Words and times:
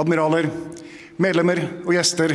admiraler, 0.00 0.48
medlemmer 1.20 1.60
og 1.84 1.92
gjester, 1.94 2.34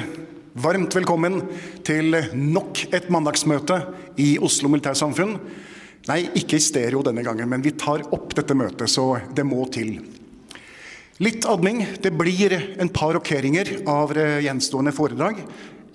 varmt 0.58 0.96
velkommen 0.98 1.40
til 1.86 2.18
nok 2.34 2.84
et 2.94 3.10
mandagsmøte 3.14 3.80
i 4.22 4.36
Oslo 4.44 4.70
Militærsamfunn. 4.74 5.36
Nei, 6.08 6.22
ikke 6.40 6.58
i 6.58 6.64
stereo 6.64 7.02
denne 7.06 7.24
gangen, 7.26 7.50
men 7.52 7.64
vi 7.66 7.76
tar 7.78 8.06
opp 8.16 8.36
dette 8.38 8.56
møtet, 8.58 8.90
så 8.92 9.18
det 9.36 9.46
må 9.48 9.66
til. 9.74 9.98
Litt 11.24 11.48
adming. 11.50 11.82
Det 12.02 12.14
blir 12.14 12.54
en 12.78 12.92
par 12.94 13.16
rokeringer 13.18 13.72
av 13.90 14.14
eh, 14.14 14.38
gjenstående 14.46 14.94
foredrag. 14.94 15.42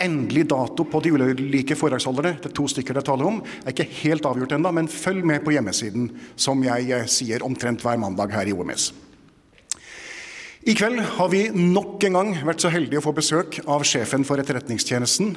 Endelig 0.02 0.48
dato 0.50 0.84
på 0.90 1.00
de 1.04 1.12
ulike 1.14 1.76
foredragsholderne, 1.78 2.34
det 2.42 2.50
er 2.50 2.56
to 2.58 2.66
stykker 2.68 2.98
det 2.98 3.04
er 3.04 3.06
tale 3.06 3.28
om, 3.28 3.38
er 3.62 3.70
ikke 3.70 3.86
helt 4.00 4.26
avgjort 4.26 4.56
ennå, 4.56 4.72
men 4.74 4.90
følg 4.90 5.22
med 5.30 5.44
på 5.46 5.54
hjemmesiden, 5.54 6.10
som 6.34 6.66
jeg 6.66 6.90
eh, 6.90 7.06
sier 7.06 7.46
omtrent 7.46 7.86
hver 7.86 8.02
mandag 8.02 8.34
her 8.34 8.50
i 8.50 8.56
OMS. 8.56 8.90
I 10.62 10.76
kveld 10.78 11.00
har 11.16 11.26
vi 11.32 11.48
nok 11.50 12.04
en 12.06 12.14
gang 12.14 12.28
vært 12.46 12.62
så 12.62 12.70
heldige 12.70 13.00
å 13.00 13.02
få 13.02 13.12
besøk 13.16 13.56
av 13.66 13.82
sjefen 13.82 14.22
for 14.22 14.38
Etterretningstjenesten, 14.38 15.32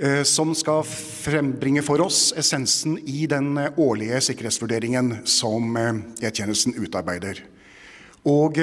eh, 0.00 0.22
som 0.24 0.54
skal 0.56 0.86
frembringe 0.88 1.82
for 1.84 2.00
oss 2.00 2.30
essensen 2.32 2.94
i 3.04 3.26
den 3.28 3.50
eh, 3.60 3.76
årlige 3.76 4.22
sikkerhetsvurderingen 4.24 5.18
som 5.28 5.76
eh, 5.76 6.00
E-tjenesten 6.24 6.78
utarbeider. 6.80 7.42
Og 8.24 8.56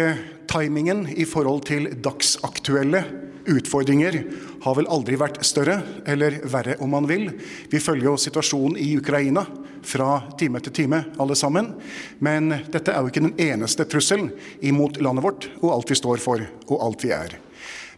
timingen 0.50 1.06
i 1.14 1.28
forhold 1.30 1.68
til 1.70 1.92
dagsaktuelle 2.02 3.04
utfordringer 3.50 4.18
har 4.64 4.76
vel 4.78 4.90
aldri 4.92 5.18
vært 5.20 5.42
større, 5.46 5.80
eller 6.08 6.40
verre 6.50 6.78
om 6.84 6.92
man 6.96 7.08
vil. 7.10 7.30
Vi 7.72 7.82
følger 7.82 8.10
jo 8.10 8.18
situasjonen 8.20 8.78
i 8.82 8.92
Ukraina 8.98 9.46
fra 9.86 10.22
time 10.40 10.62
til 10.66 10.74
time, 10.74 11.04
alle 11.22 11.38
sammen. 11.38 11.74
Men 12.20 12.52
dette 12.74 12.94
er 12.94 13.02
jo 13.02 13.12
ikke 13.12 13.26
den 13.28 13.36
eneste 13.42 13.86
trusselen 13.90 14.32
imot 14.66 15.00
landet 15.02 15.26
vårt 15.26 15.50
og 15.62 15.74
alt 15.78 15.94
vi 15.94 16.00
står 16.00 16.24
for 16.24 16.46
og 16.68 16.78
alt 16.80 17.06
vi 17.06 17.14
er. 17.16 17.38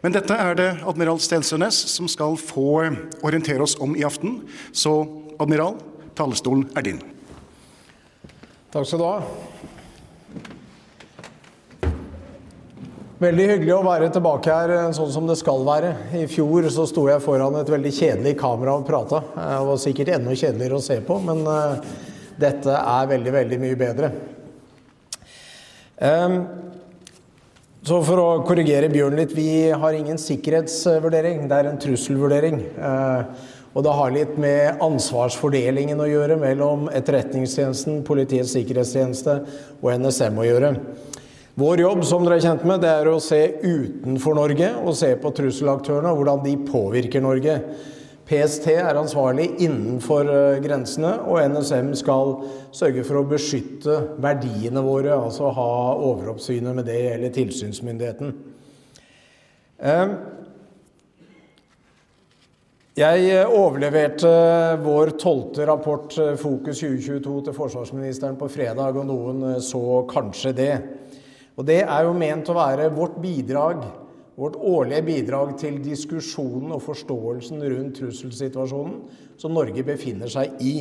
Men 0.03 0.13
dette 0.13 0.36
er 0.38 0.57
det 0.57 0.69
admiral 0.88 1.19
Stensønes 1.24 1.78
som 1.90 2.09
skal 2.12 2.38
få 2.38 2.84
orientere 3.25 3.63
oss 3.66 3.78
om 3.81 3.96
i 3.97 4.06
aften. 4.06 4.41
Så 4.72 5.00
admiral, 5.41 5.80
talerstolen 6.18 6.68
er 6.78 6.86
din. 6.86 7.02
Takk 8.74 8.86
skal 8.86 9.02
du 9.02 9.07
ha. 9.07 9.76
Veldig 13.17 13.45
hyggelig 13.50 13.72
å 13.73 13.81
være 13.81 14.11
tilbake 14.13 14.53
her 14.53 14.72
eh, 14.75 14.91
sånn 14.94 15.09
som 15.09 15.25
det 15.25 15.39
skal 15.39 15.63
være. 15.66 15.88
I 16.19 16.28
fjor 16.29 16.67
så 16.69 16.83
sto 16.85 17.07
jeg 17.09 17.23
foran 17.23 17.55
et 17.57 17.72
veldig 17.73 17.89
kjedelig 17.89 18.35
kamera 18.38 18.75
og 18.78 18.85
prata. 18.85 19.23
Det 19.33 19.63
var 19.66 19.79
sikkert 19.81 20.11
enda 20.13 20.35
kjedeligere 20.38 20.78
å 20.78 20.83
se 20.85 21.00
på, 21.01 21.17
men 21.25 21.41
uh, 21.50 21.79
dette 22.38 22.75
er 22.77 23.09
veldig, 23.09 23.33
veldig 23.39 23.59
mye 23.63 23.79
bedre. 23.79 24.11
Så 27.89 28.00
for 28.06 28.22
å 28.22 28.27
korrigere 28.45 28.94
Bjørn 28.94 29.17
litt, 29.17 29.33
vi 29.33 29.73
har 29.73 29.97
ingen 29.97 30.22
sikkerhetsvurdering, 30.22 31.47
det 31.50 31.57
er 31.57 31.72
en 31.72 31.81
trusselvurdering. 31.81 32.61
Og 33.73 33.81
det 33.81 33.97
har 33.97 34.13
litt 34.13 34.38
med 34.38 34.85
ansvarsfordelingen 34.85 36.06
å 36.06 36.11
gjøre 36.11 36.38
mellom 36.38 36.85
Etterretningstjenesten, 36.94 38.03
Politiets 38.06 38.53
sikkerhetstjeneste 38.53 39.39
og 39.81 39.94
NSM 40.06 40.38
å 40.38 40.45
gjøre. 40.51 40.75
Vår 41.57 41.79
jobb 41.81 42.03
som 42.06 42.22
dere 42.22 42.35
er 42.38 42.44
kjent 42.44 42.66
med, 42.69 42.84
det 42.84 42.90
er 43.00 43.07
å 43.09 43.18
se 43.18 43.40
utenfor 43.63 44.35
Norge 44.38 44.68
og 44.78 44.94
se 44.94 45.07
på 45.18 45.31
trusselaktørene 45.40 46.12
og 46.12 46.19
hvordan 46.19 46.44
de 46.44 46.51
påvirker 46.68 47.23
Norge. 47.25 47.56
PST 48.29 48.68
er 48.75 49.00
ansvarlig 49.00 49.47
innenfor 49.66 50.29
eh, 50.29 50.59
grensene, 50.62 51.16
og 51.25 51.41
NSM 51.56 51.90
skal 51.97 52.35
sørge 52.75 53.01
for 53.07 53.18
å 53.18 53.25
beskytte 53.31 53.95
verdiene 54.22 54.84
våre, 54.85 55.16
altså 55.16 55.50
ha 55.57 55.72
overoppsynet 55.95 56.78
med 56.78 56.85
det 56.91 57.00
eller 57.16 57.34
tilsynsmyndigheten. 57.34 58.35
Ehm, 59.81 60.13
jeg 63.01 63.25
eh, 63.31 63.50
overleverte 63.50 64.35
vår 64.85 65.16
tolvte 65.18 65.66
rapport, 65.72 66.22
eh, 66.22 66.35
Fokus 66.38 66.85
2022, 66.85 67.39
til 67.50 67.57
forsvarsministeren 67.63 68.38
på 68.38 68.53
fredag, 68.59 69.01
og 69.01 69.09
noen 69.09 69.57
så 69.57 70.03
kanskje 70.13 70.53
det. 70.62 70.74
Og 71.57 71.66
det 71.66 71.81
er 71.84 72.06
jo 72.06 72.13
ment 72.18 72.50
å 72.51 72.57
være 72.57 72.91
vårt 72.94 73.18
bidrag, 73.22 73.81
vårt 74.38 74.59
årlige 74.62 75.06
bidrag 75.07 75.56
til 75.57 75.79
diskusjonen 75.81 76.75
og 76.75 76.84
forståelsen 76.85 77.63
rundt 77.63 77.97
trusselsituasjonen 77.97 79.00
som 79.41 79.56
Norge 79.57 79.81
befinner 79.85 80.29
seg 80.29 80.62
i. 80.62 80.75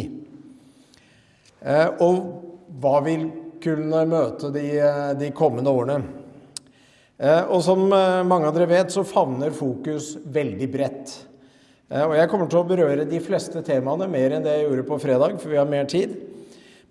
Eh, 1.64 1.88
og 2.04 2.76
hva 2.82 3.00
vil 3.06 3.24
kunne 3.64 4.04
møte 4.08 4.52
de, 4.52 4.66
de 5.16 5.32
kommende 5.36 5.72
årene. 5.72 5.96
Eh, 7.16 7.48
og 7.48 7.64
som 7.64 7.88
eh, 7.96 8.20
mange 8.28 8.50
av 8.50 8.56
dere 8.58 8.68
vet, 8.68 8.92
så 8.92 9.06
favner 9.08 9.56
fokus 9.56 10.12
veldig 10.20 10.68
bredt. 10.72 11.16
Og 11.86 12.16
jeg 12.18 12.26
kommer 12.26 12.48
til 12.50 12.58
å 12.58 12.66
berøre 12.66 13.04
de 13.06 13.18
fleste 13.22 13.60
temaene 13.62 14.08
mer 14.10 14.32
enn 14.34 14.42
det 14.42 14.56
jeg 14.56 14.64
gjorde 14.66 14.84
på 14.88 14.96
fredag, 14.98 15.36
for 15.38 15.52
vi 15.52 15.58
har 15.60 15.68
mer 15.70 15.86
tid. 15.86 16.16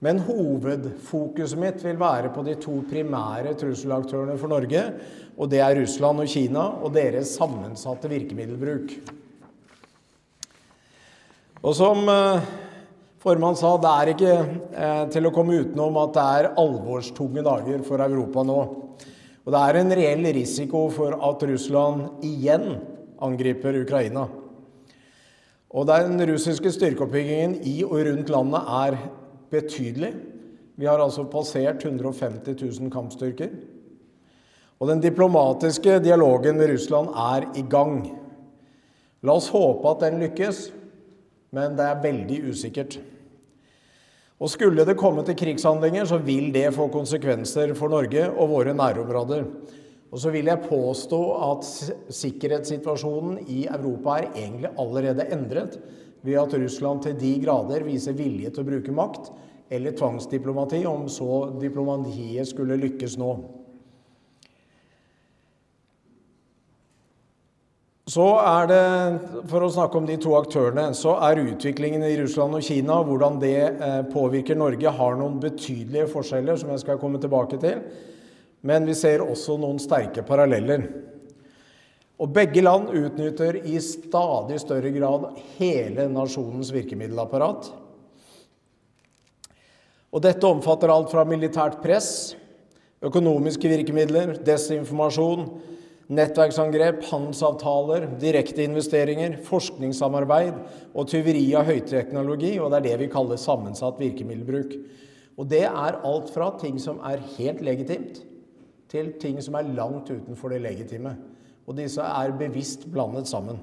Men 0.04 0.20
hovedfokuset 0.26 1.60
mitt 1.60 1.84
vil 1.86 2.00
være 2.00 2.34
på 2.36 2.44
de 2.44 2.58
to 2.60 2.82
primære 2.90 3.56
trusselaktørene 3.60 4.36
for 4.40 4.52
Norge. 4.52 4.84
Og 5.40 5.50
det 5.52 5.62
er 5.64 5.78
Russland 5.80 6.24
og 6.24 6.32
Kina 6.32 6.66
og 6.84 6.94
deres 6.96 7.36
sammensatte 7.38 8.12
virkemiddelbruk. 8.12 8.96
Og 11.66 11.74
som 11.74 12.04
eh, 12.12 12.46
formann 13.24 13.58
sa, 13.58 13.74
det 13.82 13.92
er 13.92 14.12
ikke 14.12 14.34
eh, 14.36 15.04
til 15.16 15.26
å 15.26 15.34
komme 15.34 15.58
utenom 15.64 15.98
at 16.04 16.16
det 16.18 16.26
er 16.40 16.52
alvorstunge 16.62 17.46
dager 17.46 17.82
for 17.88 18.04
Europa 18.06 18.44
nå. 18.46 18.60
Og 19.46 19.54
det 19.54 19.62
er 19.62 19.80
en 19.80 19.94
reell 19.98 20.28
risiko 20.36 20.88
for 20.94 21.16
at 21.16 21.44
Russland 21.50 22.26
igjen 22.26 22.76
angriper 23.24 23.80
Ukraina. 23.82 24.28
Og 25.76 25.88
den 25.90 26.22
russiske 26.30 26.72
styrkeoppbyggingen 26.72 27.60
i 27.68 27.80
og 27.86 28.00
rundt 28.08 28.32
landet 28.32 28.74
er 28.78 28.98
betydelig. 29.52 30.14
Vi 30.76 30.88
har 30.90 31.00
altså 31.00 31.24
passert 31.32 31.86
150 31.86 32.56
000 32.60 32.92
kampstyrker. 32.92 33.54
Og 34.80 34.90
den 34.92 35.02
diplomatiske 35.04 36.00
dialogen 36.04 36.60
med 36.60 36.74
Russland 36.74 37.14
er 37.16 37.48
i 37.56 37.64
gang. 37.72 38.02
La 39.24 39.38
oss 39.40 39.48
håpe 39.54 39.88
at 39.90 40.04
den 40.04 40.20
lykkes, 40.22 40.68
men 41.56 41.78
det 41.78 41.86
er 41.88 42.04
veldig 42.04 42.42
usikkert. 42.52 42.98
Og 44.36 44.52
Skulle 44.52 44.84
det 44.84 44.98
komme 45.00 45.24
til 45.24 45.38
krigshandlinger, 45.40 46.06
så 46.06 46.20
vil 46.20 46.52
det 46.54 46.74
få 46.76 46.90
konsekvenser 46.92 47.72
for 47.74 47.88
Norge 47.90 48.28
og 48.34 48.52
våre 48.52 48.76
nærområder. 48.76 49.46
Og 50.12 50.20
så 50.20 50.32
vil 50.32 50.48
jeg 50.52 50.68
påstå 50.68 51.22
at 51.52 51.70
sikkerhetssituasjonen 52.14 53.40
i 53.48 53.66
Europa 53.68 54.20
er 54.20 54.28
egentlig 54.36 54.74
allerede 54.80 55.26
endret 55.32 55.80
ved 56.26 56.40
at 56.42 56.56
Russland 56.58 57.06
til 57.06 57.18
de 57.20 57.36
grader 57.44 57.86
viser 57.86 58.18
vilje 58.18 58.52
til 58.52 58.66
å 58.66 58.70
bruke 58.70 58.96
makt 58.96 59.30
eller 59.74 59.96
tvangsdiplomati, 59.98 60.84
om 60.86 61.08
så 61.10 61.46
diplomatiet 61.62 62.50
skulle 62.50 62.78
lykkes 62.82 63.18
nå. 63.22 63.32
Så 68.06 68.26
er 68.38 68.68
det, 68.70 68.82
For 69.50 69.66
å 69.66 69.72
snakke 69.74 69.98
om 69.98 70.06
de 70.06 70.20
to 70.22 70.36
aktørene, 70.38 70.92
så 70.94 71.16
er 71.26 71.42
utviklingen 71.42 72.04
i 72.06 72.14
Russland 72.20 72.54
og 72.54 72.64
Kina, 72.64 73.00
hvordan 73.02 73.40
det 73.42 73.58
eh, 73.66 74.04
påvirker 74.12 74.58
Norge, 74.60 74.94
har 75.00 75.18
noen 75.18 75.40
betydelige 75.42 76.12
forskjeller, 76.14 76.60
som 76.62 76.70
jeg 76.72 76.84
skal 76.84 77.02
komme 77.02 77.20
tilbake 77.22 77.58
til. 77.64 77.82
Men 78.66 78.86
vi 78.86 78.94
ser 78.98 79.26
også 79.26 79.58
noen 79.62 79.82
sterke 79.82 80.22
paralleller. 80.26 80.86
Og 82.16 82.32
begge 82.32 82.64
land 82.64 82.94
utnytter 82.96 83.58
i 83.68 83.76
stadig 83.84 84.62
større 84.64 84.92
grad 84.96 85.28
hele 85.58 86.08
nasjonens 86.12 86.72
virkemiddelapparat. 86.72 87.72
Og 90.16 90.24
dette 90.24 90.48
omfatter 90.48 90.94
alt 90.94 91.12
fra 91.12 91.26
militært 91.28 91.82
press, 91.84 92.36
økonomiske 93.04 93.68
virkemidler, 93.68 94.38
desinformasjon, 94.48 95.50
Nettverksangrep, 96.06 97.00
handelsavtaler, 97.10 98.04
direkteinvesteringer, 98.22 99.40
forskningssamarbeid 99.48 100.60
og 100.94 101.08
tyveri 101.10 101.48
av 101.58 101.66
høyteknologi, 101.66 102.52
og 102.62 102.70
det 102.70 102.78
er 102.78 102.86
det 102.86 103.00
vi 103.02 103.08
kaller 103.10 103.42
sammensatt 103.42 103.98
virkemiddelbruk. 103.98 104.76
Og 105.42 105.50
det 105.50 105.64
er 105.66 105.98
alt 106.06 106.30
fra 106.30 106.52
ting 106.62 106.78
som 106.82 107.02
er 107.02 107.24
helt 107.40 107.64
legitimt, 107.66 108.22
til 108.92 109.16
ting 109.18 109.42
som 109.42 109.58
er 109.58 109.74
langt 109.74 110.14
utenfor 110.14 110.54
det 110.54 110.62
legitime. 110.62 111.16
Og 111.66 111.78
disse 111.80 112.02
er 112.02 112.36
bevisst 112.38 112.86
blandet 112.92 113.30
sammen. 113.30 113.60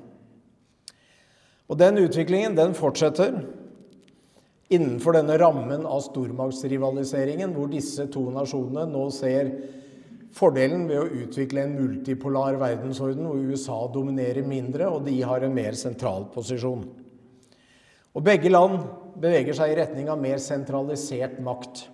Og 1.70 1.78
den 1.78 2.00
utviklingen 2.02 2.56
den 2.58 2.74
fortsetter 2.76 3.38
innenfor 4.72 5.16
denne 5.16 5.36
rammen 5.40 5.86
av 5.86 6.02
stormaktsrivaliseringen, 6.06 7.52
hvor 7.54 7.70
disse 7.70 8.08
to 8.12 8.26
nasjonene 8.34 8.88
nå 8.90 9.06
ser 9.14 9.54
Fordelen 10.32 10.86
ved 10.88 10.96
å 10.96 11.24
utvikle 11.26 11.60
en 11.60 11.74
multipolar 11.76 12.56
verdensorden 12.56 13.26
hvor 13.28 13.40
USA 13.52 13.82
dominerer 13.92 14.46
mindre, 14.48 14.86
og 14.88 15.04
de 15.04 15.18
har 15.28 15.44
en 15.44 15.52
mer 15.52 15.76
sentral 15.76 16.24
posisjon. 16.32 16.86
Og 18.16 18.24
Begge 18.24 18.48
land 18.48 18.78
beveger 19.20 19.56
seg 19.56 19.74
i 19.74 19.76
retning 19.76 20.08
av 20.08 20.20
mer 20.20 20.40
sentralisert 20.40 21.36
makt. 21.44 21.84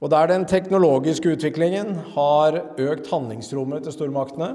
Og 0.00 0.08
Der 0.08 0.30
den 0.32 0.46
teknologiske 0.48 1.36
utviklingen 1.36 1.92
har 2.14 2.56
økt 2.80 3.12
handlingsrommet 3.12 3.84
til 3.84 3.98
stormaktene 3.98 4.54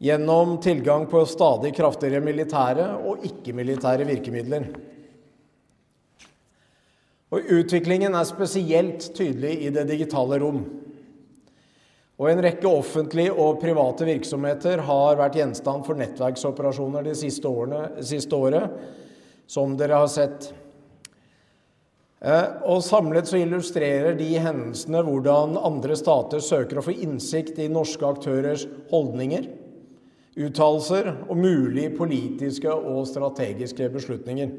gjennom 0.00 0.56
tilgang 0.64 1.04
på 1.06 1.26
stadig 1.28 1.74
kraftigere 1.76 2.24
militære 2.24 2.86
og 3.04 3.24
ikke-militære 3.28 4.06
virkemidler. 4.08 4.70
Og 7.30 7.50
Utviklingen 7.60 8.16
er 8.16 8.26
spesielt 8.26 9.10
tydelig 9.14 9.58
i 9.66 9.72
det 9.74 9.84
digitale 9.92 10.40
rom. 10.40 10.62
Og 12.20 12.28
en 12.28 12.40
rekke 12.44 12.68
offentlige 12.68 13.32
og 13.32 13.60
private 13.60 14.08
virksomheter 14.08 14.82
har 14.88 15.20
vært 15.20 15.38
gjenstand 15.40 15.86
for 15.86 16.00
nettverksoperasjoner 16.00 17.06
de 17.06 17.14
siste, 17.16 17.48
årene, 17.48 18.02
siste 18.04 18.36
året, 18.36 18.72
som 19.48 19.76
dere 19.76 20.00
har 20.00 20.10
sett. 20.12 20.50
Eh, 22.20 22.48
og 22.68 22.82
Samlet 22.84 23.28
så 23.28 23.40
illustrerer 23.40 24.16
de 24.18 24.32
hendelsene 24.36 25.00
hvordan 25.06 25.56
andre 25.60 25.96
stater 25.96 26.44
søker 26.44 26.80
å 26.80 26.84
få 26.88 26.96
innsikt 27.04 27.60
i 27.60 27.70
norske 27.72 28.04
aktørers 28.04 28.66
holdninger, 28.90 29.48
uttalelser 30.38 31.12
og 31.28 31.38
mulige 31.38 31.90
politiske 31.96 32.72
og 32.72 33.06
strategiske 33.08 33.88
beslutninger. 33.90 34.52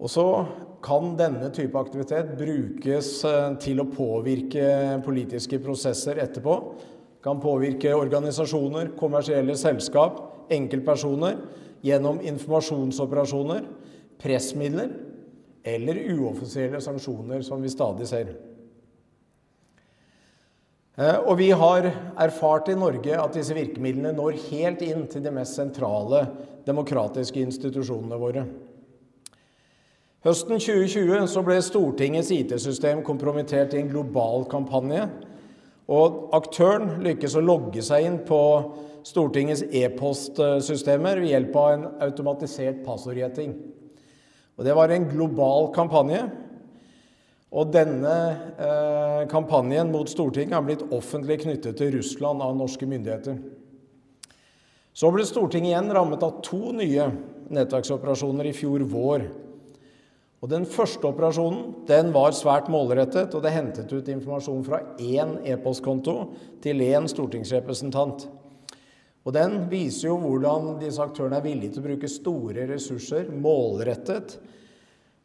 Og 0.00 0.08
så 0.08 0.26
kan 0.84 1.12
denne 1.18 1.50
type 1.52 1.76
aktivitet 1.78 2.32
brukes 2.38 3.10
eh, 3.28 3.56
til 3.60 3.82
å 3.82 3.88
påvirke 3.92 5.00
politiske 5.04 5.60
prosesser 5.60 6.20
etterpå. 6.22 6.56
Kan 7.20 7.40
påvirke 7.40 7.92
organisasjoner, 7.92 8.94
kommersielle 8.96 9.56
selskap, 9.60 10.22
enkeltpersoner 10.52 11.36
gjennom 11.84 12.22
informasjonsoperasjoner, 12.24 13.66
pressmidler 14.20 14.94
eller 15.68 16.00
uoffisielle 16.16 16.80
sanksjoner, 16.80 17.44
som 17.44 17.60
vi 17.60 17.72
stadig 17.72 18.08
ser. 18.08 18.32
Eh, 20.98 21.18
og 21.22 21.36
vi 21.38 21.50
har 21.54 21.86
erfart 22.18 22.70
i 22.72 22.78
Norge 22.78 23.14
at 23.14 23.36
disse 23.36 23.54
virkemidlene 23.54 24.14
når 24.16 24.40
helt 24.48 24.82
inn 24.82 25.06
til 25.10 25.22
de 25.24 25.32
mest 25.34 25.58
sentrale 25.58 26.24
demokratiske 26.66 27.40
institusjonene 27.42 28.18
våre. 28.20 28.44
Høsten 30.20 30.58
2020 30.60 31.30
så 31.32 31.42
ble 31.46 31.56
Stortingets 31.64 32.28
IT-system 32.34 33.00
kompromittert 33.06 33.72
i 33.72 33.80
en 33.80 33.88
global 33.88 34.44
kampanje. 34.50 35.06
Og 35.90 36.28
aktøren 36.36 36.98
lykkes 37.02 37.38
å 37.38 37.42
logge 37.42 37.82
seg 37.82 38.04
inn 38.04 38.18
på 38.28 38.40
Stortingets 39.06 39.62
e-postsystemer 39.64 41.22
ved 41.22 41.32
hjelp 41.32 41.56
av 41.56 41.70
en 41.72 41.86
automatisert 42.04 42.82
passordgjetting. 42.84 43.54
Og 44.60 44.66
Det 44.66 44.76
var 44.76 44.92
en 44.92 45.08
global 45.08 45.70
kampanje. 45.72 46.20
Og 47.50 47.72
denne 47.74 48.14
eh, 48.62 49.22
kampanjen 49.30 49.90
mot 49.90 50.10
Stortinget 50.10 50.54
har 50.54 50.66
blitt 50.66 50.84
offentlig 50.94 51.40
knyttet 51.42 51.80
til 51.80 51.96
Russland 51.96 52.44
av 52.46 52.54
norske 52.54 52.86
myndigheter. 52.86 53.40
Så 54.94 55.10
ble 55.10 55.26
Stortinget 55.26 55.72
igjen 55.72 55.90
rammet 55.94 56.22
av 56.22 56.38
to 56.46 56.70
nye 56.76 57.08
nettverksoperasjoner 57.50 58.50
i 58.50 58.54
fjor 58.54 58.84
vår. 58.86 59.26
Og 60.40 60.48
Den 60.48 60.64
første 60.64 61.04
operasjonen 61.10 61.86
den 61.88 62.14
var 62.14 62.32
svært 62.32 62.70
målrettet, 62.72 63.34
og 63.34 63.42
det 63.44 63.52
hentet 63.52 63.90
ut 63.92 64.08
informasjon 64.08 64.62
fra 64.64 64.80
én 64.96 65.34
e-postkonto 65.44 66.14
til 66.64 66.80
én 66.86 67.10
stortingsrepresentant. 67.10 68.24
Og 69.26 69.34
Den 69.36 69.66
viser 69.68 70.08
jo 70.08 70.16
hvordan 70.22 70.78
disse 70.80 71.02
aktørene 71.02 71.42
er 71.42 71.44
villige 71.44 71.74
til 71.74 71.82
å 71.82 71.88
bruke 71.90 72.08
store 72.08 72.64
ressurser 72.70 73.28
målrettet 73.34 74.38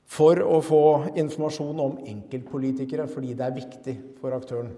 for 0.06 0.40
å 0.42 0.60
få 0.64 0.82
informasjon 1.18 1.80
om 1.82 1.96
enkeltpolitikere, 2.06 3.08
fordi 3.10 3.34
det 3.34 3.46
er 3.46 3.56
viktig 3.56 3.96
for 4.22 4.36
aktøren. 4.38 4.74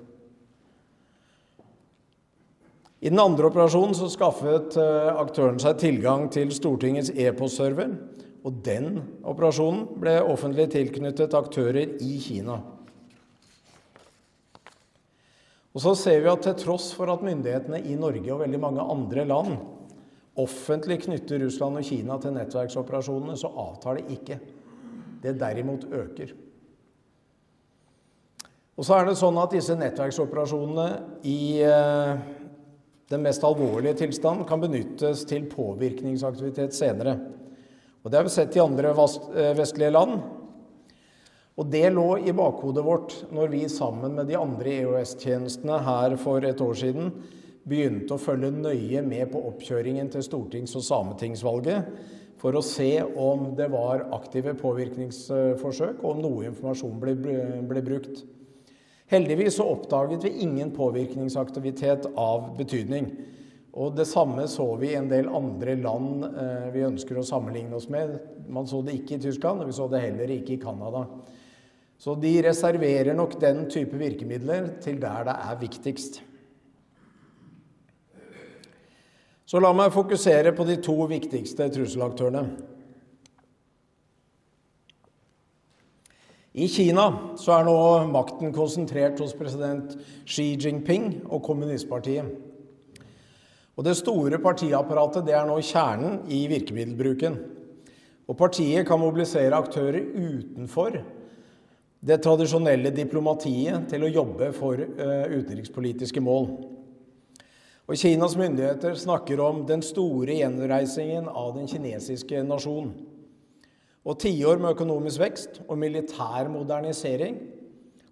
I 2.98 3.12
den 3.12 3.22
andre 3.22 3.52
operasjonen 3.52 3.94
så 3.94 4.08
skaffet 4.10 4.78
eh, 4.82 5.10
aktøren 5.22 5.60
seg 5.62 5.78
tilgang 5.84 6.26
til 6.34 6.50
Stortingets 6.56 7.12
e-postserver 7.14 7.92
og 8.48 8.64
den 8.66 9.02
operasjonen 9.28 9.84
ble 10.02 10.16
offentlig 10.24 10.70
tilknyttet 10.74 11.36
aktører 11.38 11.98
i 12.02 12.18
Kina. 12.24 12.58
Og 15.78 15.84
så 15.84 15.94
ser 16.00 16.24
vi 16.24 16.32
at 16.32 16.42
til 16.42 16.56
tross 16.58 16.90
for 16.98 17.12
at 17.14 17.22
myndighetene 17.22 17.84
i 17.86 17.98
Norge 18.00 18.32
og 18.34 18.42
veldig 18.42 18.62
mange 18.64 18.86
andre 18.96 19.28
land 19.30 19.58
offentlig 20.38 21.04
knytter 21.06 21.42
Russland 21.44 21.80
og 21.80 21.86
Kina 21.86 22.18
til 22.22 22.36
nettverksoperasjonene, 22.36 23.36
så 23.38 23.50
avtar 23.62 24.00
det 24.00 24.18
ikke. 24.18 24.40
Det 25.22 25.38
derimot 25.40 25.88
øker. 25.90 26.34
Og 28.78 28.86
så 28.86 29.00
er 29.00 29.08
det 29.08 29.18
sånn 29.18 29.38
at 29.42 29.56
disse 29.56 29.74
nettverksoperasjonene 29.74 30.88
i 31.26 31.64
eh, 31.66 32.20
den 33.10 33.24
mest 33.26 33.46
alvorlige 33.48 33.96
tilstand 34.04 34.46
kan 34.50 34.62
benyttes 34.62 35.24
til 35.26 35.48
påvirkningsaktivitet 35.50 36.76
senere. 36.78 37.16
Og 38.04 38.12
Det 38.12 38.20
har 38.20 38.28
vi 38.28 38.36
sett 38.36 38.56
i 38.56 38.62
andre 38.62 38.92
eh, 38.94 39.56
vestlige 39.58 39.96
land. 39.96 40.20
Og 41.58 41.66
det 41.74 41.88
lå 41.90 42.20
i 42.22 42.36
bakhodet 42.38 42.84
vårt 42.86 43.16
når 43.34 43.50
vi 43.50 43.64
sammen 43.72 44.14
med 44.14 44.30
de 44.30 44.38
andre 44.38 44.76
EOS-tjenestene 44.84 45.80
her 45.82 46.14
for 46.22 46.46
et 46.46 46.62
år 46.62 46.78
siden 46.78 47.10
begynte 47.68 48.14
å 48.14 48.22
følge 48.22 48.54
nøye 48.54 49.02
med 49.04 49.32
på 49.34 49.42
oppkjøringen 49.50 50.12
til 50.14 50.24
stortings- 50.24 50.78
og 50.78 50.86
sametingsvalget 50.86 51.90
for 52.38 52.58
å 52.58 52.64
se 52.66 53.02
om 53.04 53.52
det 53.58 53.70
var 53.74 54.08
aktive 54.16 54.54
påvirkningsforsøk, 54.60 56.04
og 56.04 56.10
om 56.12 56.22
noe 56.22 56.50
informasjon 56.52 57.00
ble, 57.02 57.16
ble 57.68 57.84
brukt. 57.86 58.22
Heldigvis 59.08 59.58
så 59.58 59.66
oppdaget 59.72 60.26
vi 60.28 60.44
ingen 60.44 60.74
påvirkningsaktivitet 60.76 62.10
av 62.20 62.52
betydning. 62.58 63.10
Og 63.78 63.96
Det 63.96 64.08
samme 64.10 64.48
så 64.50 64.66
vi 64.82 64.92
i 64.92 64.98
en 65.00 65.10
del 65.10 65.30
andre 65.30 65.78
land 65.80 66.26
eh, 66.28 66.70
vi 66.74 66.86
ønsker 66.88 67.20
å 67.20 67.26
sammenligne 67.26 67.78
oss 67.78 67.88
med. 67.94 68.16
Man 68.50 68.68
så 68.68 68.82
det 68.84 68.98
ikke 68.98 69.16
i 69.16 69.24
Tyskland, 69.28 69.62
og 69.62 69.70
vi 69.70 69.78
så 69.78 69.88
det 69.92 70.02
heller 70.02 70.34
ikke 70.34 70.56
i 70.56 70.62
Canada. 70.62 71.06
Så 71.98 72.16
de 72.20 72.34
reserverer 72.46 73.16
nok 73.18 73.38
den 73.42 73.66
type 73.74 73.98
virkemidler 73.98 74.74
til 74.84 75.00
der 75.02 75.30
det 75.30 75.38
er 75.50 75.62
viktigst. 75.62 76.20
Så 79.48 79.62
la 79.64 79.70
meg 79.72 79.94
fokusere 79.96 80.52
på 80.52 80.66
de 80.68 80.76
to 80.84 80.96
viktigste 81.08 81.70
trusselaktørene. 81.72 82.44
I 86.58 86.66
Kina 86.74 87.06
så 87.38 87.54
er 87.54 87.68
nå 87.68 87.78
makten 88.10 88.52
konsentrert 88.52 89.20
hos 89.22 89.36
president 89.38 89.94
Xi 90.28 90.56
Jinping 90.58 91.22
og 91.30 91.44
kommunistpartiet. 91.46 92.28
Og 93.78 93.86
Det 93.86 93.94
store 94.00 94.40
partiapparatet 94.42 95.28
det 95.28 95.36
er 95.38 95.46
nå 95.46 95.60
kjernen 95.62 96.24
i 96.34 96.48
virkemiddelbruken. 96.50 97.38
Og 98.28 98.36
Partiet 98.36 98.88
kan 98.90 99.00
mobilisere 99.00 99.56
aktører 99.56 100.02
utenfor 100.18 100.98
det 102.08 102.18
tradisjonelle 102.26 102.90
diplomatiet 102.92 103.86
til 103.92 104.04
å 104.04 104.12
jobbe 104.12 104.50
for 104.58 104.82
uh, 104.82 105.30
utenrikspolitiske 105.30 106.24
mål. 106.26 106.50
Og 107.88 107.96
Kinas 107.96 108.34
myndigheter 108.36 108.98
snakker 109.00 109.40
om 109.40 109.62
den 109.68 109.80
store 109.86 110.36
gjenreisingen 110.36 111.30
av 111.32 111.54
den 111.56 111.70
kinesiske 111.72 112.42
nasjonen. 112.44 112.92
Og 114.08 114.20
tiår 114.20 114.60
med 114.60 114.76
økonomisk 114.76 115.22
vekst 115.22 115.62
og 115.68 115.80
militær 115.80 116.50
modernisering 116.52 117.40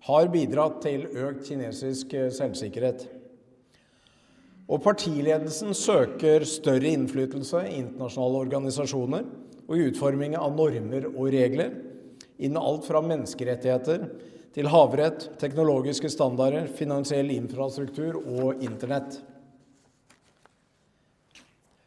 har 0.07 0.31
bidratt 0.31 0.79
til 0.85 1.03
økt 1.11 1.43
kinesisk 1.49 2.13
eh, 2.15 2.31
selvsikkerhet. 2.31 3.03
Og 4.65 4.81
partiledelsen 4.81 5.75
søker 5.77 6.47
større 6.47 6.95
innflytelse 6.95 7.65
i 7.67 7.75
internasjonale 7.81 8.41
organisasjoner 8.47 9.27
og 9.65 9.75
i 9.75 9.89
utforming 9.89 10.39
av 10.39 10.55
normer 10.55 11.09
og 11.11 11.29
regler 11.35 11.75
innen 12.39 12.61
alt 12.61 12.87
fra 12.87 13.03
menneskerettigheter 13.03 14.07
til 14.55 14.71
havrett, 14.71 15.29
teknologiske 15.39 16.09
standarder, 16.11 16.69
finansiell 16.71 17.31
infrastruktur 17.35 18.21
og 18.23 18.63
Internett. 18.63 19.19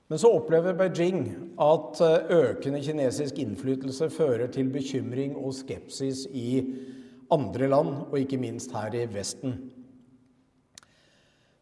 Men 0.08 0.18
så 0.18 0.30
opplever 0.32 0.76
Beijing 0.76 1.24
at 1.60 1.98
eh, 2.00 2.30
økende 2.32 2.80
kinesisk 2.80 3.38
innflytelse 3.42 4.08
fører 4.10 4.48
til 4.52 4.70
bekymring 4.72 5.34
og 5.36 5.52
skepsis 5.56 6.24
i 6.32 6.62
andre 7.30 7.68
land, 7.68 7.90
og 8.08 8.16
ikke 8.16 8.40
minst 8.40 8.72
her 8.72 8.94
i 8.96 9.04
Vesten. 9.12 9.58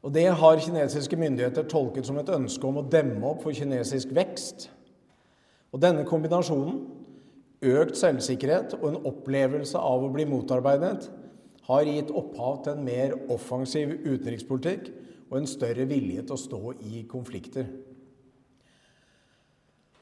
Og 0.07 0.13
Det 0.15 0.29
har 0.39 0.61
kinesiske 0.63 1.17
myndigheter 1.19 1.67
tolket 1.67 2.07
som 2.07 2.19
et 2.21 2.31
ønske 2.31 2.67
om 2.69 2.79
å 2.79 2.87
demme 2.87 3.27
opp 3.27 3.43
for 3.43 3.51
kinesisk 3.51 4.13
vekst. 4.15 4.69
Og 5.75 5.83
Denne 5.83 6.05
kombinasjonen, 6.07 6.85
økt 7.67 7.99
selvsikkerhet 7.99 8.77
og 8.79 8.87
en 8.93 9.01
opplevelse 9.11 9.81
av 9.81 10.05
å 10.07 10.13
bli 10.15 10.29
motarbeidet, 10.31 11.09
har 11.67 11.91
gitt 11.91 12.15
opphav 12.15 12.63
til 12.63 12.77
en 12.77 12.87
mer 12.87 13.17
offensiv 13.35 13.97
utenrikspolitikk 14.05 14.93
og 15.33 15.41
en 15.41 15.51
større 15.51 15.89
vilje 15.91 16.23
til 16.23 16.37
å 16.37 16.43
stå 16.45 16.63
i 16.87 17.03
konflikter. 17.11 17.67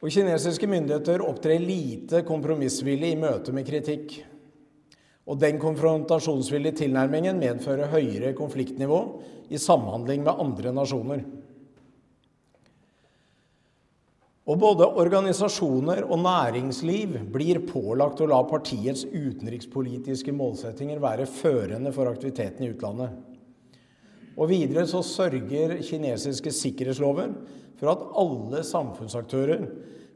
Og 0.04 0.12
kinesiske 0.12 0.68
myndigheter 0.68 1.22
opptrer 1.24 1.62
lite 1.64 2.20
kompromissvillig 2.28 3.14
i 3.14 3.16
møte 3.16 3.54
med 3.56 3.64
kritikk. 3.64 4.18
Og 5.24 5.38
den 5.40 5.56
konfrontasjonsvillige 5.56 6.82
tilnærmingen 6.82 7.40
medfører 7.40 7.88
høyere 7.88 8.34
konfliktnivå 8.36 8.98
i 9.48 9.56
samhandling 9.56 10.26
med 10.26 10.44
andre 10.44 10.74
nasjoner. 10.76 11.24
Og 14.44 14.60
både 14.60 14.90
organisasjoner 15.00 16.04
og 16.04 16.20
næringsliv 16.20 17.16
blir 17.32 17.62
pålagt 17.64 18.20
å 18.20 18.28
la 18.28 18.42
partiets 18.44 19.06
utenrikspolitiske 19.08 20.36
målsettinger 20.36 21.00
være 21.00 21.24
førende 21.24 21.94
for 21.96 22.12
aktiviteten 22.12 22.66
i 22.66 22.74
utlandet. 22.74 23.33
Og 24.34 24.50
videre 24.50 24.86
så 24.90 25.02
sørger 25.06 25.76
kinesiske 25.84 26.50
sikkerhetslover 26.54 27.34
for 27.78 27.92
at 27.92 28.06
alle 28.18 28.62
samfunnsaktører 28.66 29.66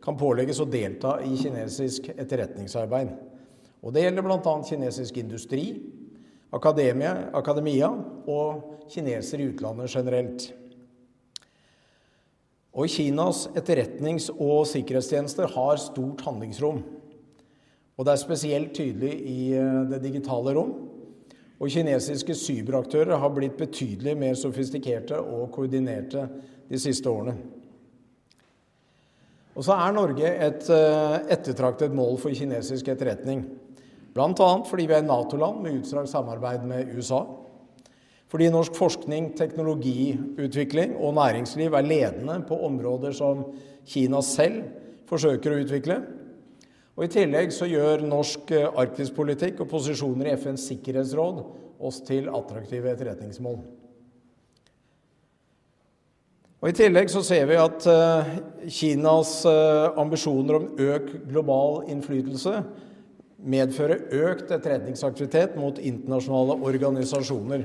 kan 0.03 0.19
pålegges 0.19 0.61
å 0.63 0.69
delta 0.71 1.19
i 1.23 1.35
kinesisk 1.39 2.11
etterretningsarbeid. 2.15 3.13
Og 3.83 3.95
Det 3.95 4.03
gjelder 4.03 4.27
bl.a. 4.27 4.55
kinesisk 4.67 5.19
industri, 5.23 5.65
akademia, 6.55 7.31
akademia 7.37 7.91
og 8.27 8.89
kinesere 8.91 9.45
i 9.45 9.53
utlandet 9.53 9.95
generelt. 9.95 10.49
Og 12.79 12.91
Kinas 12.91 13.49
etterretnings- 13.59 14.31
og 14.35 14.67
sikkerhetstjenester 14.71 15.51
har 15.55 15.81
stort 15.83 16.23
handlingsrom. 16.27 16.83
Og 17.99 18.07
det 18.07 18.13
er 18.13 18.21
spesielt 18.23 18.75
tydelig 18.77 19.15
i 19.27 19.39
eh, 19.59 19.81
det 19.91 20.03
digitale 20.05 20.55
rom. 20.55 20.75
Og 21.59 21.71
kinesiske 21.75 22.37
cyberaktører 22.39 23.19
har 23.19 23.33
blitt 23.35 23.57
betydelig 23.59 24.15
mer 24.19 24.37
sofistikerte 24.39 25.19
og 25.19 25.49
koordinerte 25.55 26.29
de 26.69 26.79
siste 26.79 27.11
årene. 27.11 27.35
Og 29.59 29.65
så 29.67 29.75
er 29.75 29.95
Norge 29.97 30.29
et 30.47 30.69
eh, 30.71 31.17
ettertraktet 31.35 31.95
mål 31.95 32.15
for 32.23 32.31
kinesisk 32.31 32.93
etterretning. 32.93 33.43
Bl.a. 34.15 34.51
fordi 34.67 34.87
vi 34.87 34.95
er 34.95 35.07
Nato-land 35.07 35.65
med 35.65 35.81
utstrakt 35.81 36.13
samarbeid 36.13 36.63
med 36.67 36.95
USA. 36.95 37.25
Fordi 38.29 38.51
norsk 38.53 38.77
forskning, 38.77 39.33
teknologiutvikling 39.39 40.95
og 41.01 41.17
næringsliv 41.17 41.75
er 41.75 41.87
ledende 41.87 42.39
på 42.47 42.59
områder 42.69 43.15
som 43.17 43.47
Kina 43.89 44.21
selv 44.23 44.63
forsøker 45.09 45.55
å 45.55 45.61
utvikle. 45.65 45.99
Og 46.99 47.07
I 47.07 47.13
tillegg 47.15 47.53
så 47.55 47.69
gjør 47.71 48.03
norsk 48.03 48.51
eh, 48.59 48.67
arktispolitikk 48.67 49.63
og 49.63 49.69
posisjoner 49.71 50.33
i 50.33 50.35
FNs 50.35 50.65
sikkerhetsråd 50.67 51.45
oss 51.79 52.01
til 52.03 52.27
attraktive 52.35 52.91
etterretningsmål. 52.91 53.61
Og 56.59 56.73
I 56.73 56.75
tillegg 56.75 57.07
så 57.13 57.23
ser 57.23 57.45
vi 57.47 57.55
at 57.55 57.85
uh, 57.87 58.31
Kinas 58.67 59.45
uh, 59.47 59.95
ambisjoner 60.03 60.57
om 60.59 60.65
økt 60.89 61.13
global 61.31 61.85
innflytelse 61.87 62.57
medfører 63.39 64.09
økt 64.27 64.51
etterretningsaktivitet 64.51 65.55
mot 65.55 65.79
internasjonale 65.79 66.57
organisasjoner. 66.67 67.63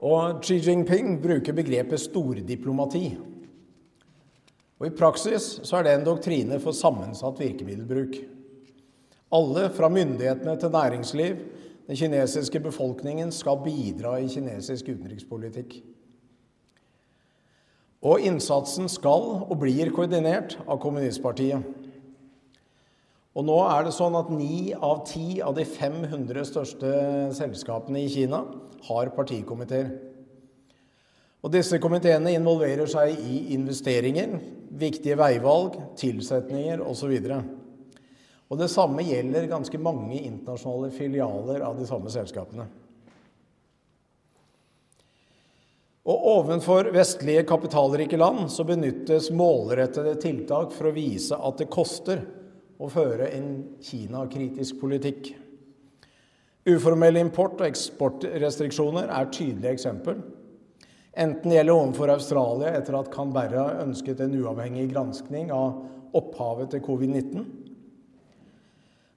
Og 0.00 0.40
Xi 0.44 0.56
Jinping 0.64 1.18
bruker 1.20 1.56
begrepet 1.56 2.00
stordiplomati. 2.00 3.04
Og 4.80 4.86
I 4.88 4.94
praksis 4.96 5.58
så 5.60 5.76
er 5.76 5.84
det 5.84 5.96
en 5.98 6.06
doktrine 6.06 6.56
for 6.62 6.76
sammensatt 6.76 7.40
virkemiddelbruk. 7.40 8.16
Alle, 9.36 9.68
fra 9.70 9.90
myndighetene 9.92 10.56
til 10.58 10.72
næringsliv, 10.72 11.42
den 11.86 11.98
kinesiske 12.00 12.62
befolkningen, 12.64 13.32
skal 13.32 13.60
bidra 13.64 14.16
i 14.18 14.30
kinesisk 14.32 14.88
utenrikspolitikk. 14.88 15.76
Og 18.00 18.24
innsatsen 18.24 18.88
skal 18.88 19.26
og 19.44 19.58
blir 19.60 19.92
koordinert 19.92 20.56
av 20.64 20.80
kommunistpartiet. 20.80 21.60
Og 23.38 23.46
nå 23.46 23.56
er 23.70 23.86
det 23.86 23.94
sånn 23.94 24.16
at 24.18 24.30
ni 24.34 24.72
av 24.74 25.04
ti 25.06 25.38
av 25.44 25.54
de 25.54 25.62
500 25.68 26.48
største 26.48 26.94
selskapene 27.36 28.02
i 28.02 28.10
Kina 28.10 28.42
har 28.88 29.12
partikomiteer. 29.14 29.92
Og 31.40 31.52
disse 31.54 31.78
komiteene 31.80 32.34
involverer 32.36 32.90
seg 32.90 33.14
i 33.22 33.54
investeringer, 33.54 34.34
viktige 34.76 35.16
veivalg, 35.16 35.78
tilsetninger 35.96 36.82
osv. 36.84 37.14
Og 38.50 38.58
det 38.58 38.68
samme 38.72 39.06
gjelder 39.06 39.48
ganske 39.48 39.78
mange 39.80 40.18
internasjonale 40.18 40.90
filialer 40.92 41.62
av 41.64 41.78
de 41.78 41.86
samme 41.88 42.10
selskapene. 42.12 42.66
Og 46.10 46.26
Ovenfor 46.34 46.90
vestlige 46.92 47.46
kapitalrike 47.46 48.18
land 48.18 48.48
så 48.50 48.66
benyttes 48.66 49.30
målrettede 49.36 50.16
tiltak 50.18 50.74
for 50.74 50.90
å 50.90 50.94
vise 50.96 51.38
at 51.38 51.60
det 51.60 51.70
koster 51.70 52.24
å 52.80 52.88
føre 52.88 53.28
en 53.36 53.50
Kina-kritisk 53.84 54.80
politikk. 54.80 55.34
Uformell 56.70 57.20
import 57.20 57.60
og 57.60 57.68
eksportrestriksjoner 57.68 59.10
er 59.12 59.32
tydelige 59.32 59.76
eksempel. 59.76 60.20
Enten 61.20 61.50
det 61.50 61.58
gjelder 61.58 61.76
overfor 61.76 62.12
Australia 62.14 62.72
etter 62.78 62.96
at 62.96 63.10
Canberra 63.12 63.66
ønsket 63.82 64.22
en 64.24 64.36
uavhengig 64.38 64.88
granskning 64.92 65.50
av 65.52 65.82
opphavet 66.16 66.72
til 66.72 66.82
covid-19, 66.84 67.44